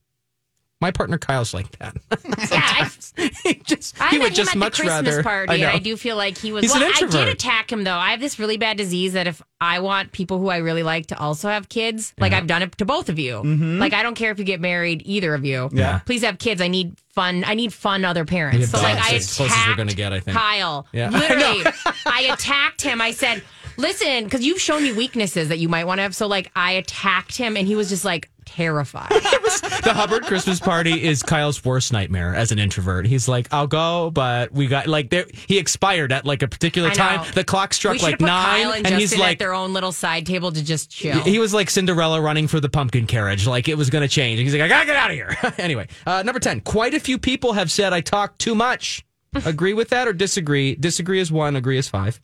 [0.83, 1.97] My partner Kyle's like that.
[2.51, 2.91] Yeah, I,
[3.45, 5.23] he just I he met would him just at much the Christmas rather.
[5.23, 5.77] party, I and.
[5.77, 6.63] I do feel like he was.
[6.63, 7.95] He's an well, I did attack him though.
[7.95, 11.07] I have this really bad disease that if I want people who I really like
[11.07, 13.35] to also have kids, like I've done it to both of you.
[13.35, 13.79] Mm-hmm.
[13.79, 15.71] Like I don't care if you get married, either of you.
[15.73, 16.01] Yeah.
[16.01, 16.61] Please have kids.
[16.61, 17.45] I need fun.
[17.47, 18.71] I need fun other parents.
[18.71, 20.37] So like I as close as we're attacked gonna get, I think.
[20.37, 20.87] Kyle.
[20.93, 21.11] Yeah.
[21.11, 21.63] Literally,
[22.07, 23.01] I attacked him.
[23.01, 23.43] I said.
[23.79, 26.15] Listen, because you've shown me weaknesses that you might want to have.
[26.15, 29.09] So, like, I attacked him, and he was just like terrified.
[29.11, 33.07] the Hubbard Christmas party is Kyle's worst nightmare as an introvert.
[33.07, 35.27] He's like, I'll go, but we got like there.
[35.47, 37.31] He expired at like a particular time.
[37.35, 39.39] The clock struck like nine, Kyle and, and he's like.
[39.39, 41.21] their own little side table to just chill.
[41.21, 44.41] He was like Cinderella running for the pumpkin carriage, like it was going to change.
[44.41, 45.37] He's like, I gotta get out of here.
[45.59, 46.61] anyway, uh, number 10.
[46.61, 49.05] Quite a few people have said I talk too much.
[49.47, 50.75] agree with that or disagree?
[50.75, 52.21] Disagree is one, agree is five.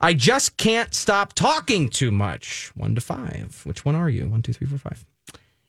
[0.00, 2.72] I just can't stop talking too much.
[2.74, 3.60] One to five.
[3.64, 4.28] Which one are you?
[4.28, 5.04] One, two, three, four, five.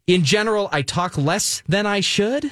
[0.07, 2.51] In general, I talk less than I should.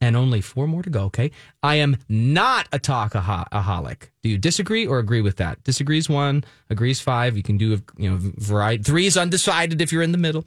[0.00, 1.32] And only four more to go, okay?
[1.60, 4.10] I am not a talkaholic.
[4.22, 5.62] Do you disagree or agree with that?
[5.64, 7.36] Disagrees one, agrees five.
[7.36, 8.84] You can do, a you know, variety.
[8.84, 10.44] Three is undecided if you're in the middle.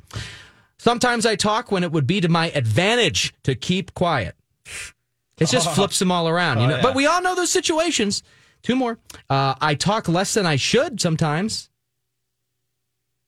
[0.78, 4.36] Sometimes I talk when it would be to my advantage to keep quiet.
[5.38, 6.76] It just flips them all around, you Oh, know.
[6.78, 6.82] yeah.
[6.82, 8.24] But we all know those situations.
[8.64, 9.00] Two more.
[9.30, 11.70] Uh, I talk less than I should sometimes.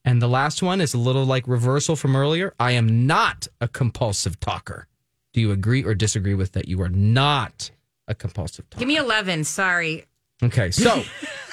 [0.04, 2.54] And the last one is a little like reversal from earlier.
[2.60, 4.86] I am not a compulsive talker.
[5.32, 6.68] Do you agree or disagree with that?
[6.68, 7.70] You are not
[8.06, 8.80] a compulsive talker.
[8.80, 9.44] Give me 11.
[9.44, 10.04] Sorry.
[10.42, 11.02] Okay, so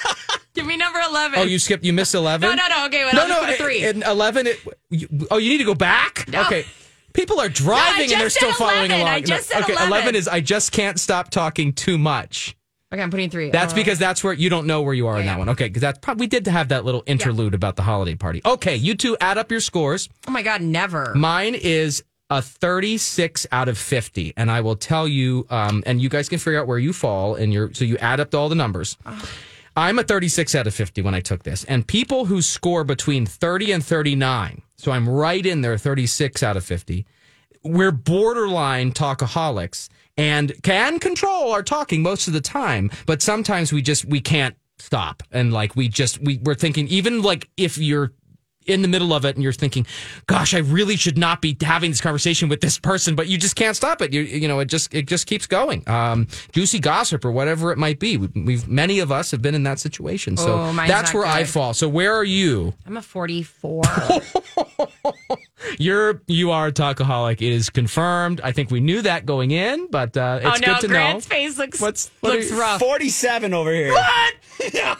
[0.54, 1.38] Give me number 11.
[1.38, 1.82] oh, you skipped.
[1.82, 2.50] You missed eleven.
[2.50, 2.86] No, no, no.
[2.86, 3.48] Okay, well, no, no.
[3.48, 3.84] a three.
[3.84, 4.60] In eleven, it,
[4.90, 6.28] you, oh, you need to go back.
[6.28, 6.42] No.
[6.42, 6.66] Okay.
[7.14, 9.08] People are driving and they're still said following along.
[9.08, 10.14] I just No, said okay, 11.
[10.14, 12.54] is I just can't stop talking too much.
[12.92, 13.50] Okay, I'm putting three.
[13.50, 15.48] That's because that's where you don't know where you are in that one.
[15.50, 18.42] Okay, because that's probably we did have that little interlude about the holiday party.
[18.44, 20.08] Okay, you two add up your scores.
[20.28, 21.14] Oh my God, never.
[21.14, 26.08] Mine is a 36 out of 50, and I will tell you, um, and you
[26.08, 27.72] guys can figure out where you fall in your.
[27.74, 28.96] So you add up all the numbers.
[29.74, 33.24] I'm a 36 out of 50 when I took this, and people who score between
[33.26, 37.06] 30 and 39, so I'm right in there, 36 out of 50.
[37.64, 43.82] We're borderline talkaholics and can control our talking most of the time, but sometimes we
[43.82, 48.12] just we can't stop, and like we just we we're thinking even like if you're
[48.66, 49.86] in the middle of it and you're thinking,
[50.26, 53.56] "Gosh, I really should not be having this conversation with this person," but you just
[53.56, 54.12] can't stop it.
[54.12, 55.88] You you know, it just it just keeps going.
[55.88, 58.16] Um, juicy gossip or whatever it might be.
[58.16, 61.26] We- We've many of us have been in that situation, so Oh, that's not where
[61.26, 61.74] I fall.
[61.74, 62.74] So where are you?
[62.86, 63.82] I'm a 44.
[65.78, 67.34] You're you are a talkaholic.
[67.34, 68.40] It is confirmed.
[68.42, 71.28] I think we knew that going in, but uh, it's oh no, good to Grant's
[71.28, 71.36] know.
[71.36, 72.80] face looks What's- what looks rough.
[72.80, 73.92] Forty-seven over here.
[73.92, 74.34] What?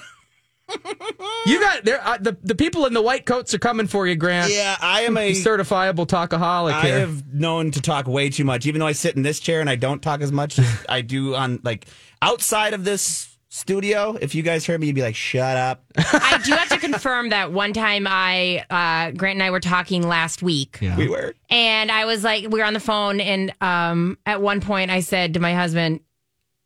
[1.47, 2.01] You got there.
[2.07, 4.53] Uh, the the people in the white coats are coming for you, Grant.
[4.53, 7.01] Yeah, I am a certifiable talkaholic I here.
[7.01, 9.69] have known to talk way too much, even though I sit in this chair and
[9.69, 11.87] I don't talk as much as I do on like
[12.21, 14.17] outside of this studio.
[14.21, 17.31] If you guys heard me, you'd be like, "Shut up." I do have to confirm
[17.31, 20.79] that one time I uh, Grant and I were talking last week.
[20.97, 21.35] We were.
[21.51, 25.01] And I was like, we were on the phone, and um, at one point I
[25.01, 26.01] said to my husband,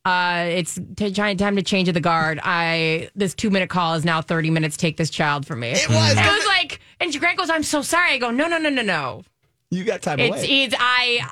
[0.07, 2.41] uh, "It's t- time to change the guard.
[2.43, 4.77] I this two minute call is now thirty minutes.
[4.77, 6.13] Take this child from me." It was.
[6.13, 8.83] It was like, and Grant goes, "I'm so sorry." I go, "No, no, no, no,
[8.83, 9.25] no.
[9.71, 10.63] You got time It's away.
[10.63, 11.29] it's I."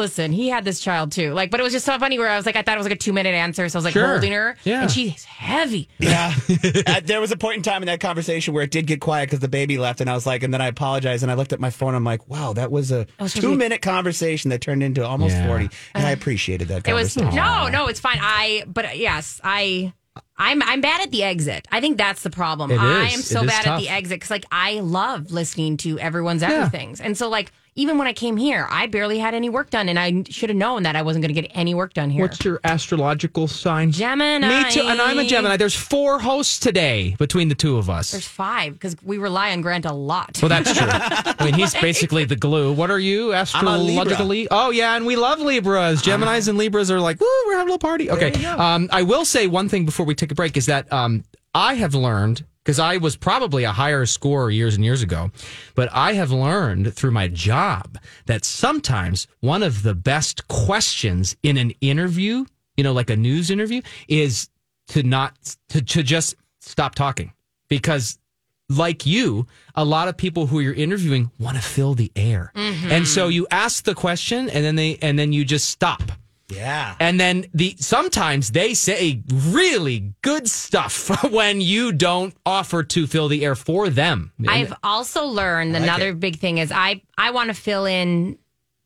[0.00, 1.32] Listen, he had this child too.
[1.32, 2.86] Like, but it was just so funny where I was like, I thought it was
[2.86, 3.68] like a two minute answer.
[3.68, 4.08] So I was like Sure.
[4.08, 4.56] holding her.
[4.64, 4.82] Yeah.
[4.82, 5.88] And she's heavy.
[5.98, 6.34] Yeah.
[6.86, 9.26] Uh, there was a point in time in that conversation where it did get quiet
[9.26, 11.52] because the baby left, and I was like, and then I apologized, and I looked
[11.52, 11.94] at my phone.
[11.94, 14.82] I'm like, wow, that was a was supposed to be- two minute conversation that turned
[14.82, 15.46] into almost Yeah.
[15.46, 15.70] 40.
[15.94, 17.36] And I appreciated that It was conversation.
[17.44, 18.18] no, no, it's fine.
[18.20, 19.92] I but uh, yes, I
[20.38, 21.68] I'm I'm bad at the exit.
[21.70, 22.70] I think that's the problem.
[22.70, 23.74] It I am so is bad tough.
[23.78, 26.50] at the exit because like I love listening to everyone's Yeah.
[26.52, 29.88] everything's, and so like even when I came here, I barely had any work done,
[29.88, 32.22] and I should have known that I wasn't going to get any work done here.
[32.22, 33.92] What's your astrological sign?
[33.92, 34.64] Gemini.
[34.64, 35.56] Me too, and I'm a Gemini.
[35.56, 38.10] There's four hosts today between the two of us.
[38.10, 40.38] There's five because we rely on Grant a lot.
[40.42, 40.88] Well, that's true.
[40.90, 42.72] I mean, he's basically the glue.
[42.72, 44.48] What are you astrologically?
[44.50, 46.02] Oh, yeah, and we love Libras.
[46.02, 48.10] Geminis and Libras are like, woo, we're having a little party.
[48.10, 48.32] Okay.
[48.46, 51.74] Um, I will say one thing before we take a break is that um, I
[51.74, 55.32] have learned because I was probably a higher scorer years and years ago,
[55.74, 61.56] but I have learned through my job that sometimes one of the best questions in
[61.56, 62.44] an interview,
[62.76, 64.48] you know, like a news interview, is
[64.86, 67.32] to not to, to just stop talking
[67.68, 68.20] because
[68.68, 72.52] like you, a lot of people who you're interviewing want to fill the air.
[72.54, 72.92] Mm-hmm.
[72.92, 76.02] And so you ask the question and then they and then you just stop.
[76.50, 76.96] Yeah.
[76.98, 83.28] And then the sometimes they say really good stuff when you don't offer to fill
[83.28, 84.32] the air for them.
[84.46, 88.38] I've also learned like another big thing is I I want to fill in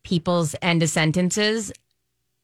[0.02, 1.72] people's end of sentences,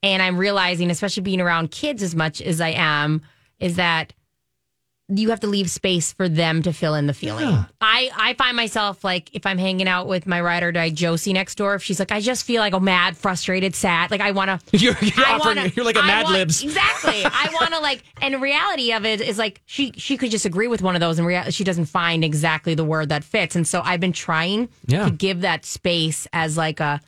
[0.02, 3.22] and I'm realizing, especially being around kids as much as I am,
[3.59, 4.12] is that
[5.12, 7.48] you have to leave space for them to fill in the feeling.
[7.80, 11.32] I I find myself like if I'm hanging out with my ride or die Josie
[11.32, 14.30] next door, if she's like, I just feel like a mad, frustrated, sad, like I
[14.30, 14.76] want to.
[14.78, 16.62] You're, you're I offering, wanna- you're like a I Mad want- Libs.
[16.62, 17.22] Exactly.
[17.24, 20.68] I want to like, and reality of it is like she she could just agree
[20.68, 23.56] with one of those, and rea- she doesn't find exactly the word that fits.
[23.56, 25.06] And so I've been trying Yeah.
[25.06, 27.00] to give that space as like a.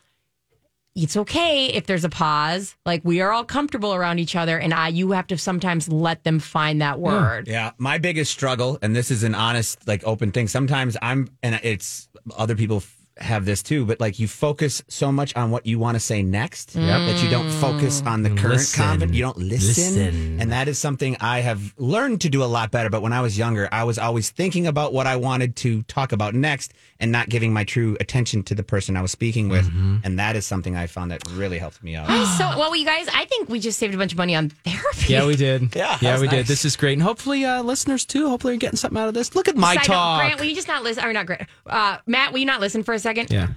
[0.94, 2.76] It's okay if there's a pause.
[2.84, 6.24] Like we are all comfortable around each other, and I you have to sometimes let
[6.24, 7.02] them find that hmm.
[7.02, 7.48] word.
[7.48, 10.48] Yeah, my biggest struggle, and this is an honest, like, open thing.
[10.48, 12.82] Sometimes I'm, and it's other people
[13.18, 16.22] have this too, but like you focus so much on what you want to say
[16.22, 16.84] next Yep.
[16.86, 18.82] that you don't focus on the current Listen.
[18.84, 19.14] comment.
[19.14, 19.94] You don't listen.
[19.94, 20.40] Listen.
[20.40, 22.88] And that is something I have learned to do a lot better.
[22.90, 26.12] But when I was younger, I was always thinking about what I wanted to talk
[26.12, 29.66] about next and not giving my true attention to the person I was speaking with.
[29.66, 29.96] Mm-hmm.
[30.04, 32.08] And that is something I found that really helped me out.
[32.38, 33.08] So well, you guys.
[33.14, 35.12] I think we just saved a bunch of money on therapy.
[35.12, 35.74] Yeah, we did.
[35.82, 36.46] Yeah, yeah, that's we did.
[36.46, 38.28] This is great, and hopefully, uh, listeners too.
[38.28, 39.34] Hopefully, you're getting something out of this.
[39.34, 40.20] Look at my Side note, talk.
[40.20, 41.04] Grant, will you just not listen?
[41.04, 41.48] Or not Grant?
[41.66, 43.30] Uh, Matt, will you not listen for a second?
[43.30, 43.48] yeah.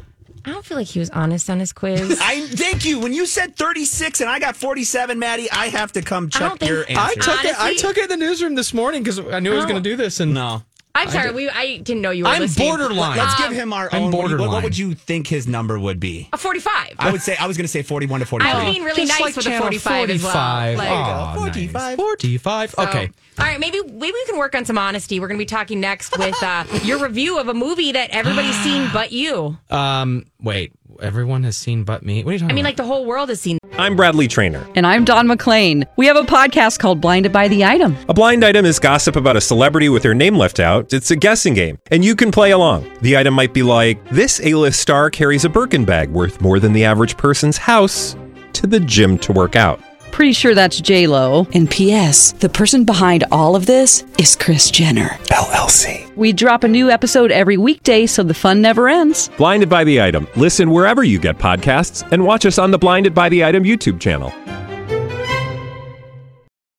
[0.47, 2.19] I don't feel like he was honest on his quiz.
[2.21, 2.99] I thank you.
[2.99, 6.85] When you said 36 and I got 47, Maddie, I have to come check your
[6.87, 6.99] answer.
[6.99, 7.59] I took it.
[7.59, 9.89] I took it in the newsroom this morning because I knew I was going to
[9.89, 10.61] do this, and no.
[10.95, 12.67] I'm sorry, we I didn't know you were I'm listening.
[12.69, 13.17] borderline.
[13.17, 14.11] Let's Um, give him our I'm own.
[14.11, 16.29] What, what- what would you think his number would be?
[16.33, 16.95] a 45.
[16.97, 18.55] I would say I was going to say 41 to 45.
[18.55, 20.31] I was being really Just nice like with a channel 45 as well.
[20.31, 20.77] 45.
[20.77, 21.37] Like- Aw, nice.
[21.37, 21.95] 45.
[21.97, 22.71] 45.
[22.71, 23.09] So- Okay.
[23.37, 25.19] All right, maybe maybe we can work on some honesty.
[25.19, 28.55] We're going to be talking next with uh, your review of a movie that everybody's
[28.63, 29.57] seen but you.
[29.69, 30.25] Um.
[30.41, 30.71] Wait.
[31.01, 32.23] Everyone has seen but me.
[32.23, 32.69] What are you talking I mean, about?
[32.69, 33.57] like the whole world has seen.
[33.77, 34.65] I'm Bradley Trainer.
[34.75, 35.85] And I'm Don McClain.
[35.97, 37.95] We have a podcast called Blinded by the Item.
[38.07, 40.93] A blind item is gossip about a celebrity with their name left out.
[40.93, 42.89] It's a guessing game, and you can play along.
[43.01, 46.73] The item might be like this: A-list star carries a Birkin bag worth more than
[46.73, 48.15] the average person's house
[48.53, 49.81] to the gym to work out.
[50.15, 51.45] Pretty sure that's J Lo.
[51.53, 52.31] And P.S.
[52.31, 56.15] The person behind all of this is Kris Jenner LLC.
[56.15, 59.29] We drop a new episode every weekday, so the fun never ends.
[59.37, 60.25] Blinded by the item.
[60.37, 63.99] Listen wherever you get podcasts, and watch us on the Blinded by the Item YouTube
[63.99, 64.33] channel.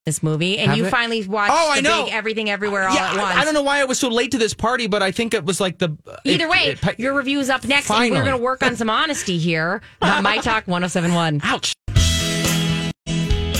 [0.07, 0.89] this movie, and Have you it?
[0.89, 2.05] finally watched Oh, I know.
[2.05, 3.35] big Everything Everywhere All yeah, at Once.
[3.35, 5.33] I, I don't know why I was so late to this party, but I think
[5.35, 5.95] it was like the.
[6.23, 8.75] Either it- way, it- your review is up next, and we're going to work on
[8.77, 11.41] some honesty here on My Talk 1071.
[11.43, 11.73] ouch.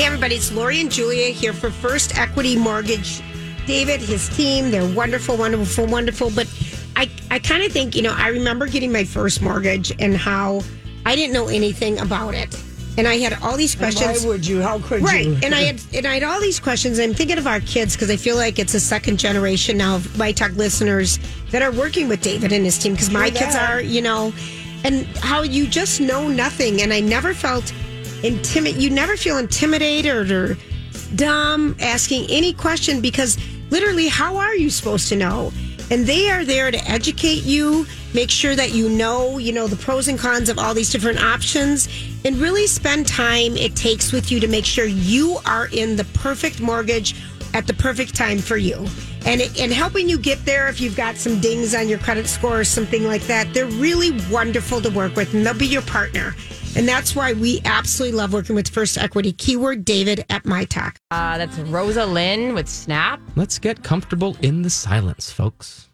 [0.08, 3.22] Everybody, it's Lori and Julia here for First Equity Mortgage.
[3.66, 6.32] David, his team, they're wonderful, wonderful, wonderful.
[6.32, 6.48] But
[6.96, 10.62] I, I kind of think, you know, I remember getting my first mortgage and how
[11.06, 12.56] I didn't know anything about it.
[12.98, 14.24] And I had all these questions.
[14.24, 14.62] Why would you?
[14.62, 15.38] How could Right, you?
[15.44, 17.00] and I had and I had all these questions.
[17.00, 20.18] I'm thinking of our kids because I feel like it's a second generation now of
[20.18, 21.20] My Talk listeners
[21.52, 22.94] that are working with David and his team.
[22.94, 24.32] Because my kids are, you know,
[24.86, 26.82] and how you just know nothing.
[26.82, 27.74] And I never felt
[28.24, 28.76] intimid.
[28.76, 30.58] You never feel intimidated or
[31.16, 33.38] dumb asking any question because
[33.70, 35.52] literally, how are you supposed to know?
[35.90, 39.78] And they are there to educate you, make sure that you know, you know, the
[39.78, 41.88] pros and cons of all these different options,
[42.26, 46.04] and really spend time it takes with you to make sure you are in the
[46.14, 47.16] perfect mortgage
[47.54, 48.86] at the perfect time for you.
[49.26, 52.60] And and helping you get there if you've got some dings on your credit score
[52.60, 53.54] or something like that.
[53.54, 56.36] They're really wonderful to work with, and they'll be your partner.
[56.78, 59.32] And that's why we absolutely love working with First Equity.
[59.32, 61.00] Keyword David at My Talk.
[61.10, 63.20] Uh, that's Rosa Lynn with Snap.
[63.36, 65.90] Let's get comfortable in the silence, folks.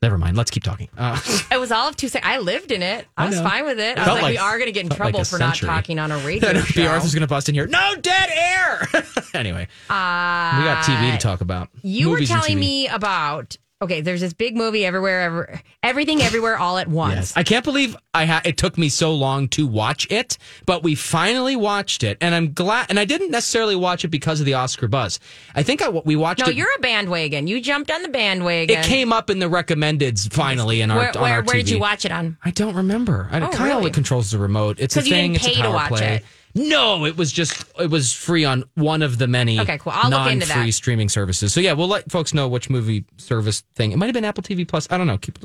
[0.00, 0.36] Never mind.
[0.36, 0.88] Let's keep talking.
[0.96, 2.30] Uh, It was all of two seconds.
[2.32, 3.06] I lived in it.
[3.16, 3.42] I, I was know.
[3.48, 3.98] fine with it.
[3.98, 5.66] I was like, like- we are going to get in felt like trouble for century.
[5.68, 6.60] not talking on a radio B.
[6.60, 6.86] show.
[6.86, 7.66] Arthur's going to bust in here.
[7.66, 8.88] No dead air.
[9.34, 11.70] anyway, Uh, we got TV to talk about.
[11.82, 16.56] You Movies were telling me about okay, there's this big movie everywhere, ever, everything, everywhere,
[16.56, 17.14] all at once.
[17.16, 17.32] Yes.
[17.36, 20.94] I can't believe I ha- it took me so long to watch it, but we
[20.94, 22.86] finally watched it, and I'm glad.
[22.88, 25.18] And I didn't necessarily watch it because of the Oscar buzz.
[25.54, 26.56] I think I we watched No, it.
[26.56, 27.46] you're a bandwagon.
[27.46, 28.78] You jumped on the bandwagon.
[28.78, 31.68] it came up in the recommendeds finally in our Where, on where, our where did
[31.68, 32.36] you watch it on?
[32.44, 33.28] I don't remember.
[33.30, 33.90] I, Oh, Kyle really?
[33.90, 34.76] controls the remote.
[34.78, 35.34] It's a thing.
[35.34, 36.14] it's a power watch play.
[36.16, 36.24] it.
[36.54, 39.92] No, it was just it was free on one of the many Okay, cool.
[39.94, 40.72] I'll look into non-free that.
[40.72, 41.52] streaming services.
[41.54, 43.92] So yeah, we'll let folks know which movie service thing.
[43.92, 44.86] It might have been Apple TV Plus.
[44.90, 45.16] I don't know.
[45.18, 45.38] Keep,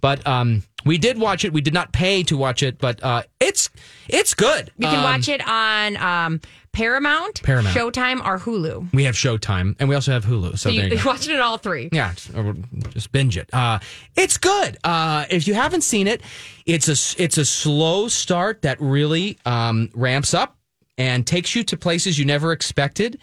[0.00, 1.52] but um, we did watch it.
[1.52, 3.70] We did not pay to watch it, but uh, it's
[4.08, 4.70] it's good.
[4.78, 6.40] You can Um, watch it on um,
[6.72, 7.76] Paramount, Paramount.
[7.76, 8.92] Showtime, or Hulu.
[8.94, 10.52] We have Showtime, and we also have Hulu.
[10.52, 11.10] So, So, you, there you you go.
[11.10, 11.88] watch it all three.
[11.92, 12.30] Yeah, just,
[12.90, 13.50] just binge it.
[13.52, 13.78] Uh,
[14.16, 14.78] it's good.
[14.82, 16.22] Uh, if you haven't seen it,
[16.66, 20.56] it's a it's a slow start that really um, ramps up
[20.98, 23.18] and takes you to places you never expected.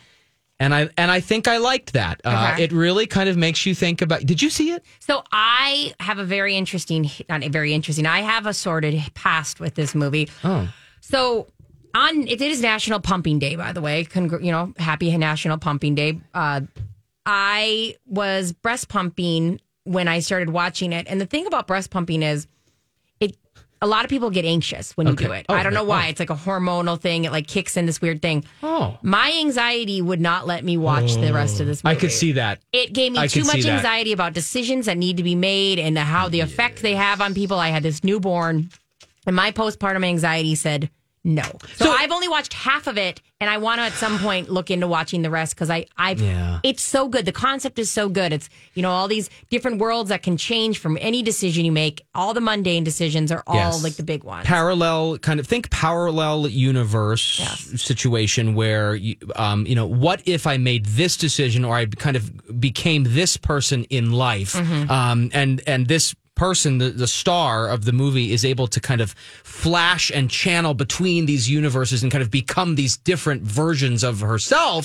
[0.62, 2.20] And I and I think I liked that.
[2.26, 2.64] Uh, Okay.
[2.66, 4.26] It really kind of makes you think about.
[4.26, 4.84] Did you see it?
[5.00, 8.06] So I have a very interesting, not very interesting.
[8.06, 10.30] I have a sordid past with this movie.
[10.44, 10.68] Oh,
[11.02, 11.48] So
[11.94, 14.06] on it is National Pumping Day, by the way.
[14.06, 16.20] Congr- you know, happy National Pumping Day.
[16.34, 16.62] Uh,
[17.26, 22.24] I was breast pumping when I started watching it, and the thing about breast pumping
[22.24, 22.48] is,
[23.20, 23.36] it.
[23.82, 25.26] A lot of people get anxious when you Okay.
[25.26, 25.46] do it.
[25.48, 25.86] Oh, I don't know oh.
[25.86, 26.08] why.
[26.08, 27.26] It's like a hormonal thing.
[27.26, 28.44] It like kicks in this weird thing.
[28.62, 28.98] Oh.
[29.02, 31.96] My anxiety would not let me watch the rest of this movie.
[31.96, 32.60] I could see that.
[32.74, 33.76] It gave me I too much that.
[33.78, 37.34] anxiety about decisions that need to be made and how the effect they have on
[37.34, 37.58] people.
[37.58, 38.70] I had this newborn,
[39.26, 40.90] and my postpartum anxiety said
[41.24, 41.44] no.
[41.76, 44.72] So, I've only watched half of it, and I want to at some point look
[44.72, 46.60] into watching the rest because I, I, Yeah.
[46.64, 47.26] it's so good.
[47.26, 48.32] The concept is so good.
[48.34, 52.02] It's you know all these different worlds that can change from any decision you make.
[52.16, 53.84] All the mundane decisions are all Yes.
[53.84, 54.46] like the big ones.
[54.46, 57.22] parallel kind of think parallel universe
[57.76, 62.16] situation where you, um, you know what if I made this decision or I kind
[62.16, 64.90] of became this person in life Mm-hmm.
[64.92, 69.02] um, and and this person the, the star of the movie is able to kind
[69.02, 69.10] of
[69.44, 74.84] flash and channel between these universes and kind of become these different versions of herself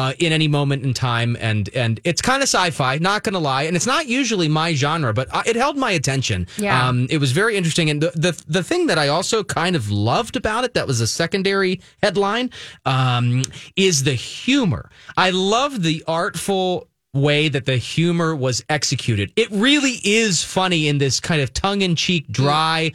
[0.00, 3.64] uh, in any moment in time and and it's kind of sci-fi not gonna lie
[3.68, 6.88] and it's not usually my genre but uh, it held my attention Yeah.
[6.88, 9.90] um, it was very interesting, and the, the the thing that I also kind of
[9.90, 12.48] loved about it that was a secondary headline
[12.84, 13.42] um,
[13.88, 14.84] is the humor.
[15.16, 19.32] I love the artful way that the humor was executed.
[19.36, 22.92] It really is funny in this kind of tongue in cheek, dry.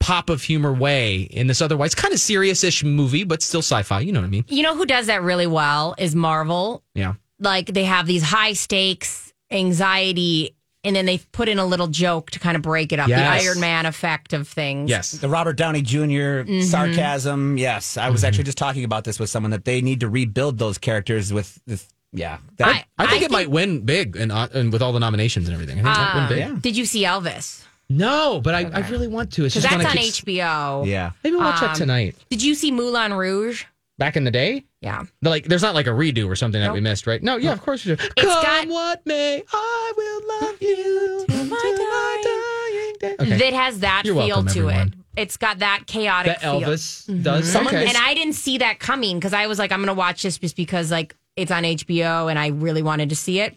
[0.00, 3.84] Pop of humor way in this otherwise kind of serious ish movie, but still sci
[3.84, 4.00] fi.
[4.00, 4.44] You know what I mean?
[4.48, 6.82] You know who does that really well is Marvel.
[6.96, 7.14] Yeah.
[7.38, 10.54] like they have these high stakes anxiety
[10.84, 13.42] and then they put in a little joke to kind of break it up Yes.
[13.42, 15.12] the iron man effect of things Yes.
[15.12, 16.64] The Robert Downey junior Mhm.
[16.64, 17.56] sarcasm.
[17.56, 17.96] Yes.
[17.96, 18.12] I Mm-hmm.
[18.12, 21.32] was actually just talking about this with someone that they need to rebuild those characters
[21.32, 21.86] with this.
[22.12, 22.38] Yeah.
[22.60, 25.54] I, I think it might win big and, uh, and with all the nominations and
[25.54, 25.78] everything.
[25.78, 26.62] I think it might Uh, win big.
[26.62, 29.44] did you see elvis No, but I, I really want to.
[29.44, 31.12] It's just that's one on I keep- hbo Yeah.
[31.24, 32.16] Maybe we'll watch that Um, tonight.
[32.30, 33.64] did you see moulin rouge
[33.98, 34.64] Back in the day?
[34.80, 37.22] yeah Like, there's not like a redo or something that we missed, right?
[37.22, 38.02] No, yeah, of course you do.
[38.16, 43.16] It's Come got- what may, I will love you till my dying day.
[43.24, 43.38] Okay.
[43.38, 44.94] that has that You're feel welcome, to it everyone.
[45.16, 46.60] it's got that chaotic That feel.
[46.60, 47.54] Elvis does?
[47.54, 47.66] Mhm.
[47.66, 47.86] Okay.
[47.86, 50.56] and i didn't see that coming because i was like i'm gonna watch this just
[50.56, 53.56] because like it's on hbo and i really wanted to see it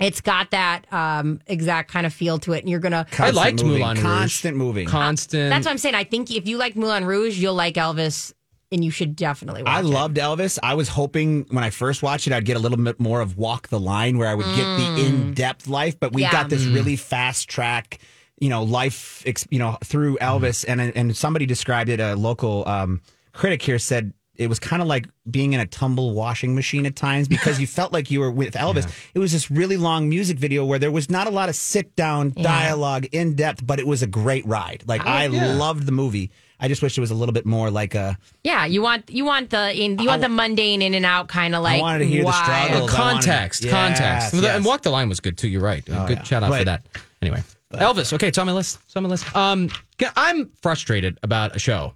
[0.00, 3.06] it's got that um, exact kind of feel to it, and you're gonna.
[3.16, 4.04] I liked moving, Moulin Rouge.
[4.04, 4.88] Constant moving.
[4.88, 5.50] Constant.
[5.50, 5.94] That's what I'm saying.
[5.94, 8.32] I think if you like Moulin Rouge, you'll like Elvis,
[8.72, 9.76] and you should definitely watch it.
[9.76, 9.84] I it.
[9.84, 10.58] loved Elvis.
[10.64, 13.36] I was hoping when I first watched it, I'd get a little bit more of
[13.38, 16.00] Walk the Line, where I would get the in depth life.
[16.00, 16.24] But we Mm.
[16.24, 16.32] Yeah.
[16.32, 16.74] got this Mm.
[16.74, 18.00] really fast track,
[18.40, 20.64] you know, life, ex- you know, through Elvis.
[20.66, 22.00] And and somebody described it.
[22.00, 23.00] A local um,
[23.32, 26.96] critic here said it was kind of like being in a tumble washing machine at
[26.96, 28.90] times because you felt like you were with Elvis.
[29.14, 31.94] It was this really long music video where there was not a lot of sit
[31.96, 32.42] down Yeah.
[32.42, 34.82] dialogue in depth, but it was a great ride.
[34.86, 35.54] Like I- I yeah.
[35.54, 36.30] loved the movie.
[36.60, 38.16] I just wish it was a little bit more like a.
[38.42, 41.54] Yeah, you want you want the in, you want the mundane in and out kind
[41.54, 41.78] of like.
[41.78, 42.86] I wanted to hear the struggle.
[42.86, 44.34] The context, Yes, context.
[44.42, 44.56] yes.
[44.56, 45.48] And Walk the Line was good too.
[45.48, 45.82] You're right.
[45.90, 46.22] Oh, good yeah.
[46.22, 46.86] shout out for that.
[47.20, 48.12] Anyway, Elvis.
[48.12, 48.78] Okay, it's on my list.
[48.86, 49.34] It's on my list.
[49.36, 49.68] Um,
[50.16, 51.94] I'm frustrated about a show.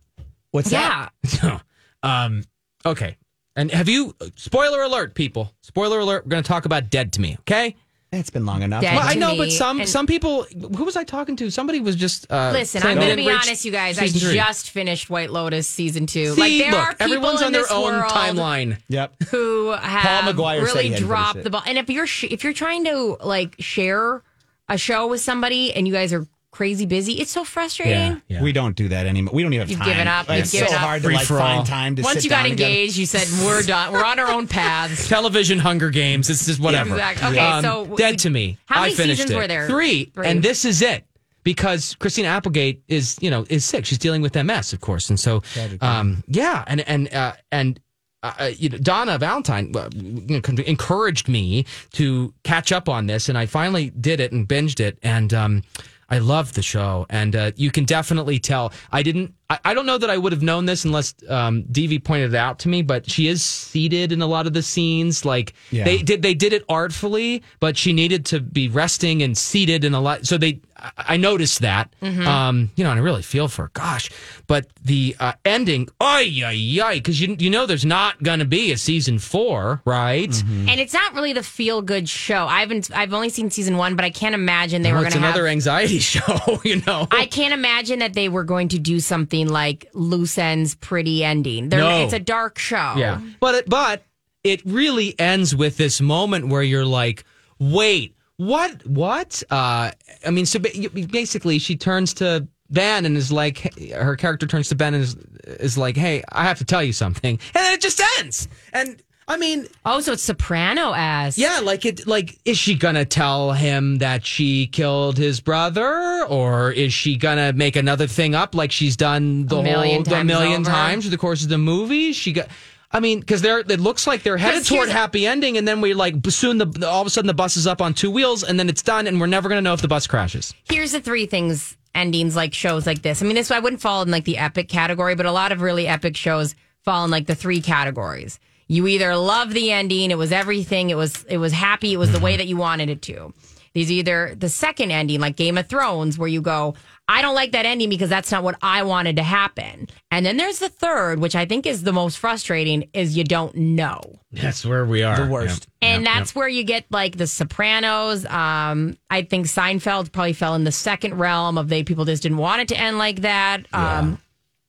[0.51, 1.09] What's Yeah.
[1.41, 1.63] that?
[2.03, 2.45] Um,
[2.85, 3.17] okay.
[3.57, 4.15] And have you?
[4.37, 5.53] Spoiler alert, people.
[5.63, 6.25] Spoiler alert.
[6.25, 7.37] We're going to talk about Dead to Me.
[7.41, 7.75] Okay.
[8.11, 8.81] It's been long enough.
[8.81, 10.45] Dead well, I know, but some some people.
[10.45, 11.51] Who was I talking to?
[11.51, 12.31] Somebody was just.
[12.33, 13.99] Uh, Listen, I'm going to be honest, you guys.
[13.99, 14.37] I season three.
[14.37, 16.35] just finished White Lotus season two.
[16.35, 18.79] See, like there look, are people everyone's in on their this own timeline.
[18.89, 19.25] Yep.
[19.29, 21.63] who have McGuire really dropped the ball.
[21.67, 24.23] And if you're sh- if you're trying to like share
[24.71, 26.27] a show with somebody and you guys are
[26.59, 27.13] crazy busy.
[27.21, 28.21] It's so frustrating.
[28.41, 29.33] We don't do that anymore.
[29.33, 29.89] We don't even have You've time.
[29.89, 30.29] given up.
[30.29, 30.83] It's You've given so up.
[30.83, 31.41] hard to Free like for all.
[31.41, 32.69] find time to Once sit you got down together.
[32.71, 33.93] engaged, you said we're done.
[33.93, 35.09] We're on our own paths.
[35.17, 36.29] Television Hunger Games.
[36.29, 36.91] It's just whatever.
[36.97, 37.29] exactly.
[37.29, 38.59] Okay, Um, so dead we- to me.
[38.67, 39.37] how I many finished seasons it.
[39.37, 39.69] were there?
[39.69, 40.27] Three, Three.
[40.27, 41.05] and this is it
[41.45, 43.87] because Christina Applegate is you know is sick.
[43.87, 45.43] She's dealing with MS, of course, and so
[45.81, 47.79] um, yeah, and and uh, and.
[48.21, 53.29] Uh, you know, Donna Valentine uh, you know, encouraged me to catch up on this,
[53.29, 55.63] and I finally did it and binged it, and um,
[56.09, 57.07] I love the show.
[57.11, 58.73] And uh, you can definitely tell.
[58.91, 59.35] I didn't.
[59.51, 62.37] I, I don't know that I would have known this unless um, Devi pointed it
[62.37, 62.83] out to me.
[62.83, 65.25] But she is seated in a lot of the scenes.
[65.25, 65.85] Like Yeah.
[65.85, 69.95] they did, they did it artfully, but she needed to be resting and seated in
[69.95, 70.27] a lot.
[70.27, 71.93] So they, I- I noticed that.
[72.03, 72.27] Mm-hmm.
[72.27, 73.71] Um, you know, and I really feel for her.
[73.73, 74.11] Gosh,
[74.47, 78.45] but the uh, ending, ay ay ay, because you you know there's not going to
[78.45, 80.29] be a season four, right?
[80.31, 80.69] Mm-hmm.
[80.69, 82.47] And it's not really the feel good show.
[82.47, 82.91] I haven't.
[82.95, 85.27] I've only seen season one, but I can't imagine they Well, were it's going to
[85.27, 85.35] have.
[85.37, 87.09] another anxiety show, you know.
[87.11, 91.69] I can't imagine that they were going to do something like loose ends, pretty ending.
[91.69, 92.03] They're, No.
[92.03, 92.95] It's a dark show.
[92.97, 94.03] Yeah, but it, but
[94.43, 97.23] it really ends with this moment where you're like,
[97.61, 98.85] wait, what?
[98.85, 99.43] What?
[99.51, 99.93] Uh,
[100.27, 104.75] I mean, so basically, she turns to Ben and is like, her character turns to
[104.75, 105.15] Ben and is,
[105.45, 108.49] is like, hey, I have to tell you something, and then it just ends.
[108.73, 111.37] And I mean, Oh, so it's soprano ass.
[111.37, 112.07] yeah, like it.
[112.07, 117.53] Like, is she gonna tell him that she killed his brother, or is she gonna
[117.53, 120.71] make another thing up like she's done the A million whole times million over?
[120.71, 122.13] times through the course of the movie?
[122.13, 122.49] She got.
[122.91, 125.93] I mean, because they're it looks like they're headed toward happy ending, and then we
[125.93, 128.59] like soon the all of a sudden the bus is up on two wheels, and
[128.59, 130.55] then it's done, and we're never gonna know if the bus crashes.
[130.71, 133.21] Here's the three things endings like shows like this.
[133.23, 135.61] I mean, this I wouldn't fall in like the epic category, but a lot of
[135.61, 138.41] really epic shows fall in like the three categories.
[138.69, 142.13] You either love the ending, it was everything, it was it was happy, it was
[142.13, 143.33] the way that you wanted it to.
[143.75, 146.75] These either the second ending, like Game of Thrones, where you go,
[147.07, 149.89] I don't like that ending because that's not what I wanted to happen.
[150.11, 153.55] And then there's the third, which I think is the most frustrating, is you don't
[153.55, 154.01] know.
[154.33, 155.25] That's where we are.
[155.25, 155.69] The worst.
[155.81, 158.27] And that's where you get like the Sopranos.
[158.27, 162.39] Um, I think Seinfeld probably fell in the second realm of they people just didn't
[162.39, 163.67] want it to end like that.
[163.73, 164.21] Um,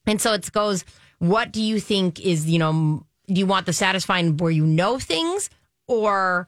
[0.06, 0.86] and so it goes.
[1.18, 3.06] What do you think is you know?
[3.32, 5.50] Do you want the satisfying where you know things,
[5.88, 6.48] or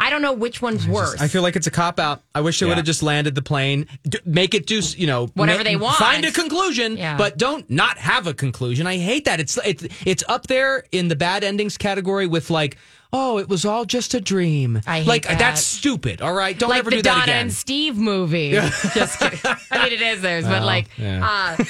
[0.00, 1.20] I don't know which one's worse.
[1.20, 2.22] I feel like it's a cop out.
[2.34, 2.70] I wish they Yeah.
[2.70, 5.76] would have just landed the plane, D- make it do, you know, Whatever ma- they
[5.76, 5.96] want.
[5.96, 7.16] Find a conclusion, Yeah.
[7.16, 8.86] but don't not have a conclusion.
[8.88, 9.38] I hate that.
[9.38, 12.78] It's it's it's up there in the bad endings category with like,
[13.12, 14.80] oh, it was all just a dream.
[14.86, 15.38] I hate like that.
[15.38, 16.22] that's stupid.
[16.22, 17.36] All right, don't like ever the do that Donna again.
[17.42, 18.50] and Steve movie.
[18.94, 19.38] Just kidding.
[19.70, 21.56] I mean, it is theirs, but Oh, like, yeah.
[21.58, 21.64] uh,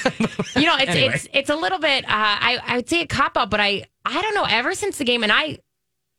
[0.56, 1.12] you know, it's Anyway.
[1.14, 2.04] it's it's a little bit.
[2.04, 4.44] Uh, I I would say a cop out, but I I don't know.
[4.48, 5.58] Ever since the game, and I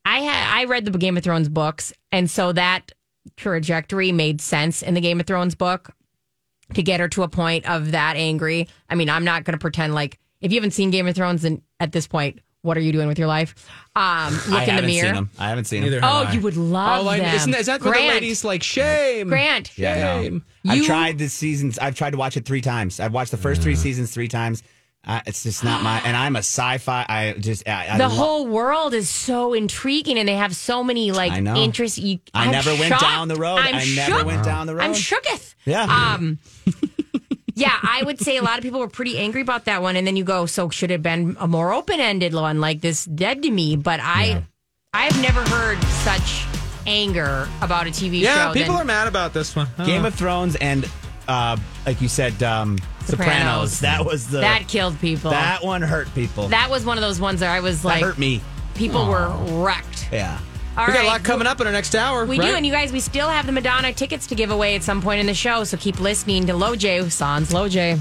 [0.05, 2.91] I had I read the Game of Thrones books, and so that
[3.37, 5.91] trajectory made sense in the Game of Thrones book
[6.73, 8.67] to get her to a point of that angry.
[8.89, 11.43] I mean, I'm not going to pretend like if you haven't seen Game of Thrones,
[11.43, 13.53] then at this point, what are you doing with your life?
[13.95, 15.13] Um, look I in the mirror.
[15.15, 15.29] Seen.
[15.37, 16.03] I haven't seen Neither them.
[16.09, 16.31] have Oh, I.
[16.31, 17.35] you would love Oh, I- them.
[17.35, 18.13] isn't that, is that where the Grant.
[18.15, 19.27] ladies like shame?
[19.27, 19.77] Grant.
[19.77, 20.43] Yeah, Shame.
[20.63, 20.71] no.
[20.71, 21.77] I've You- tried the seasons.
[21.77, 22.99] I've tried to watch it three times.
[22.99, 24.63] I've watched the first three seasons three times.
[25.05, 25.99] Uh, it's just not my.
[26.05, 27.05] And I'm a sci-fi.
[27.09, 27.67] I just.
[27.67, 31.33] I, I the lo- whole world is so intriguing and they have so many like
[31.33, 31.57] I know.
[31.57, 31.97] interests.
[31.97, 33.01] You, I I'm never went shocked.
[33.01, 33.57] down the road.
[33.57, 34.25] I'm I never shook.
[34.25, 34.83] went down the road.
[34.85, 35.55] I'm shooketh.
[35.65, 35.83] Yeah.
[35.83, 36.39] Um,
[37.55, 39.95] yeah, I would say a lot of people were pretty angry about that one.
[39.95, 42.81] And then you go, so should it have been a more open ended one like
[42.81, 43.75] this dead to me?
[43.75, 44.43] But I,
[44.93, 46.45] I've never heard such
[46.85, 48.39] anger about a TV Yeah, show.
[48.49, 49.67] Yeah, people than- are mad about this one.
[49.79, 49.85] Oh.
[49.85, 50.89] Game of Thrones and,
[51.27, 53.73] uh, like you said, um, Sopranos.
[53.73, 53.79] Sopranos.
[53.81, 55.31] That was the that killed people.
[55.31, 56.47] that one hurt people.
[56.49, 58.41] That was one of those ones that I was That like, hurt me.
[58.75, 59.29] people were
[59.63, 60.09] wrecked.
[60.11, 60.39] Yeah.
[60.77, 61.05] All we got right.
[61.05, 62.25] a lot coming up in our next hour.
[62.25, 62.47] We right?
[62.49, 65.01] do, and you guys, we still have the Madonna tickets to give away at some
[65.01, 65.63] point in the show.
[65.63, 67.99] So keep listening to Low J, Sans Low J.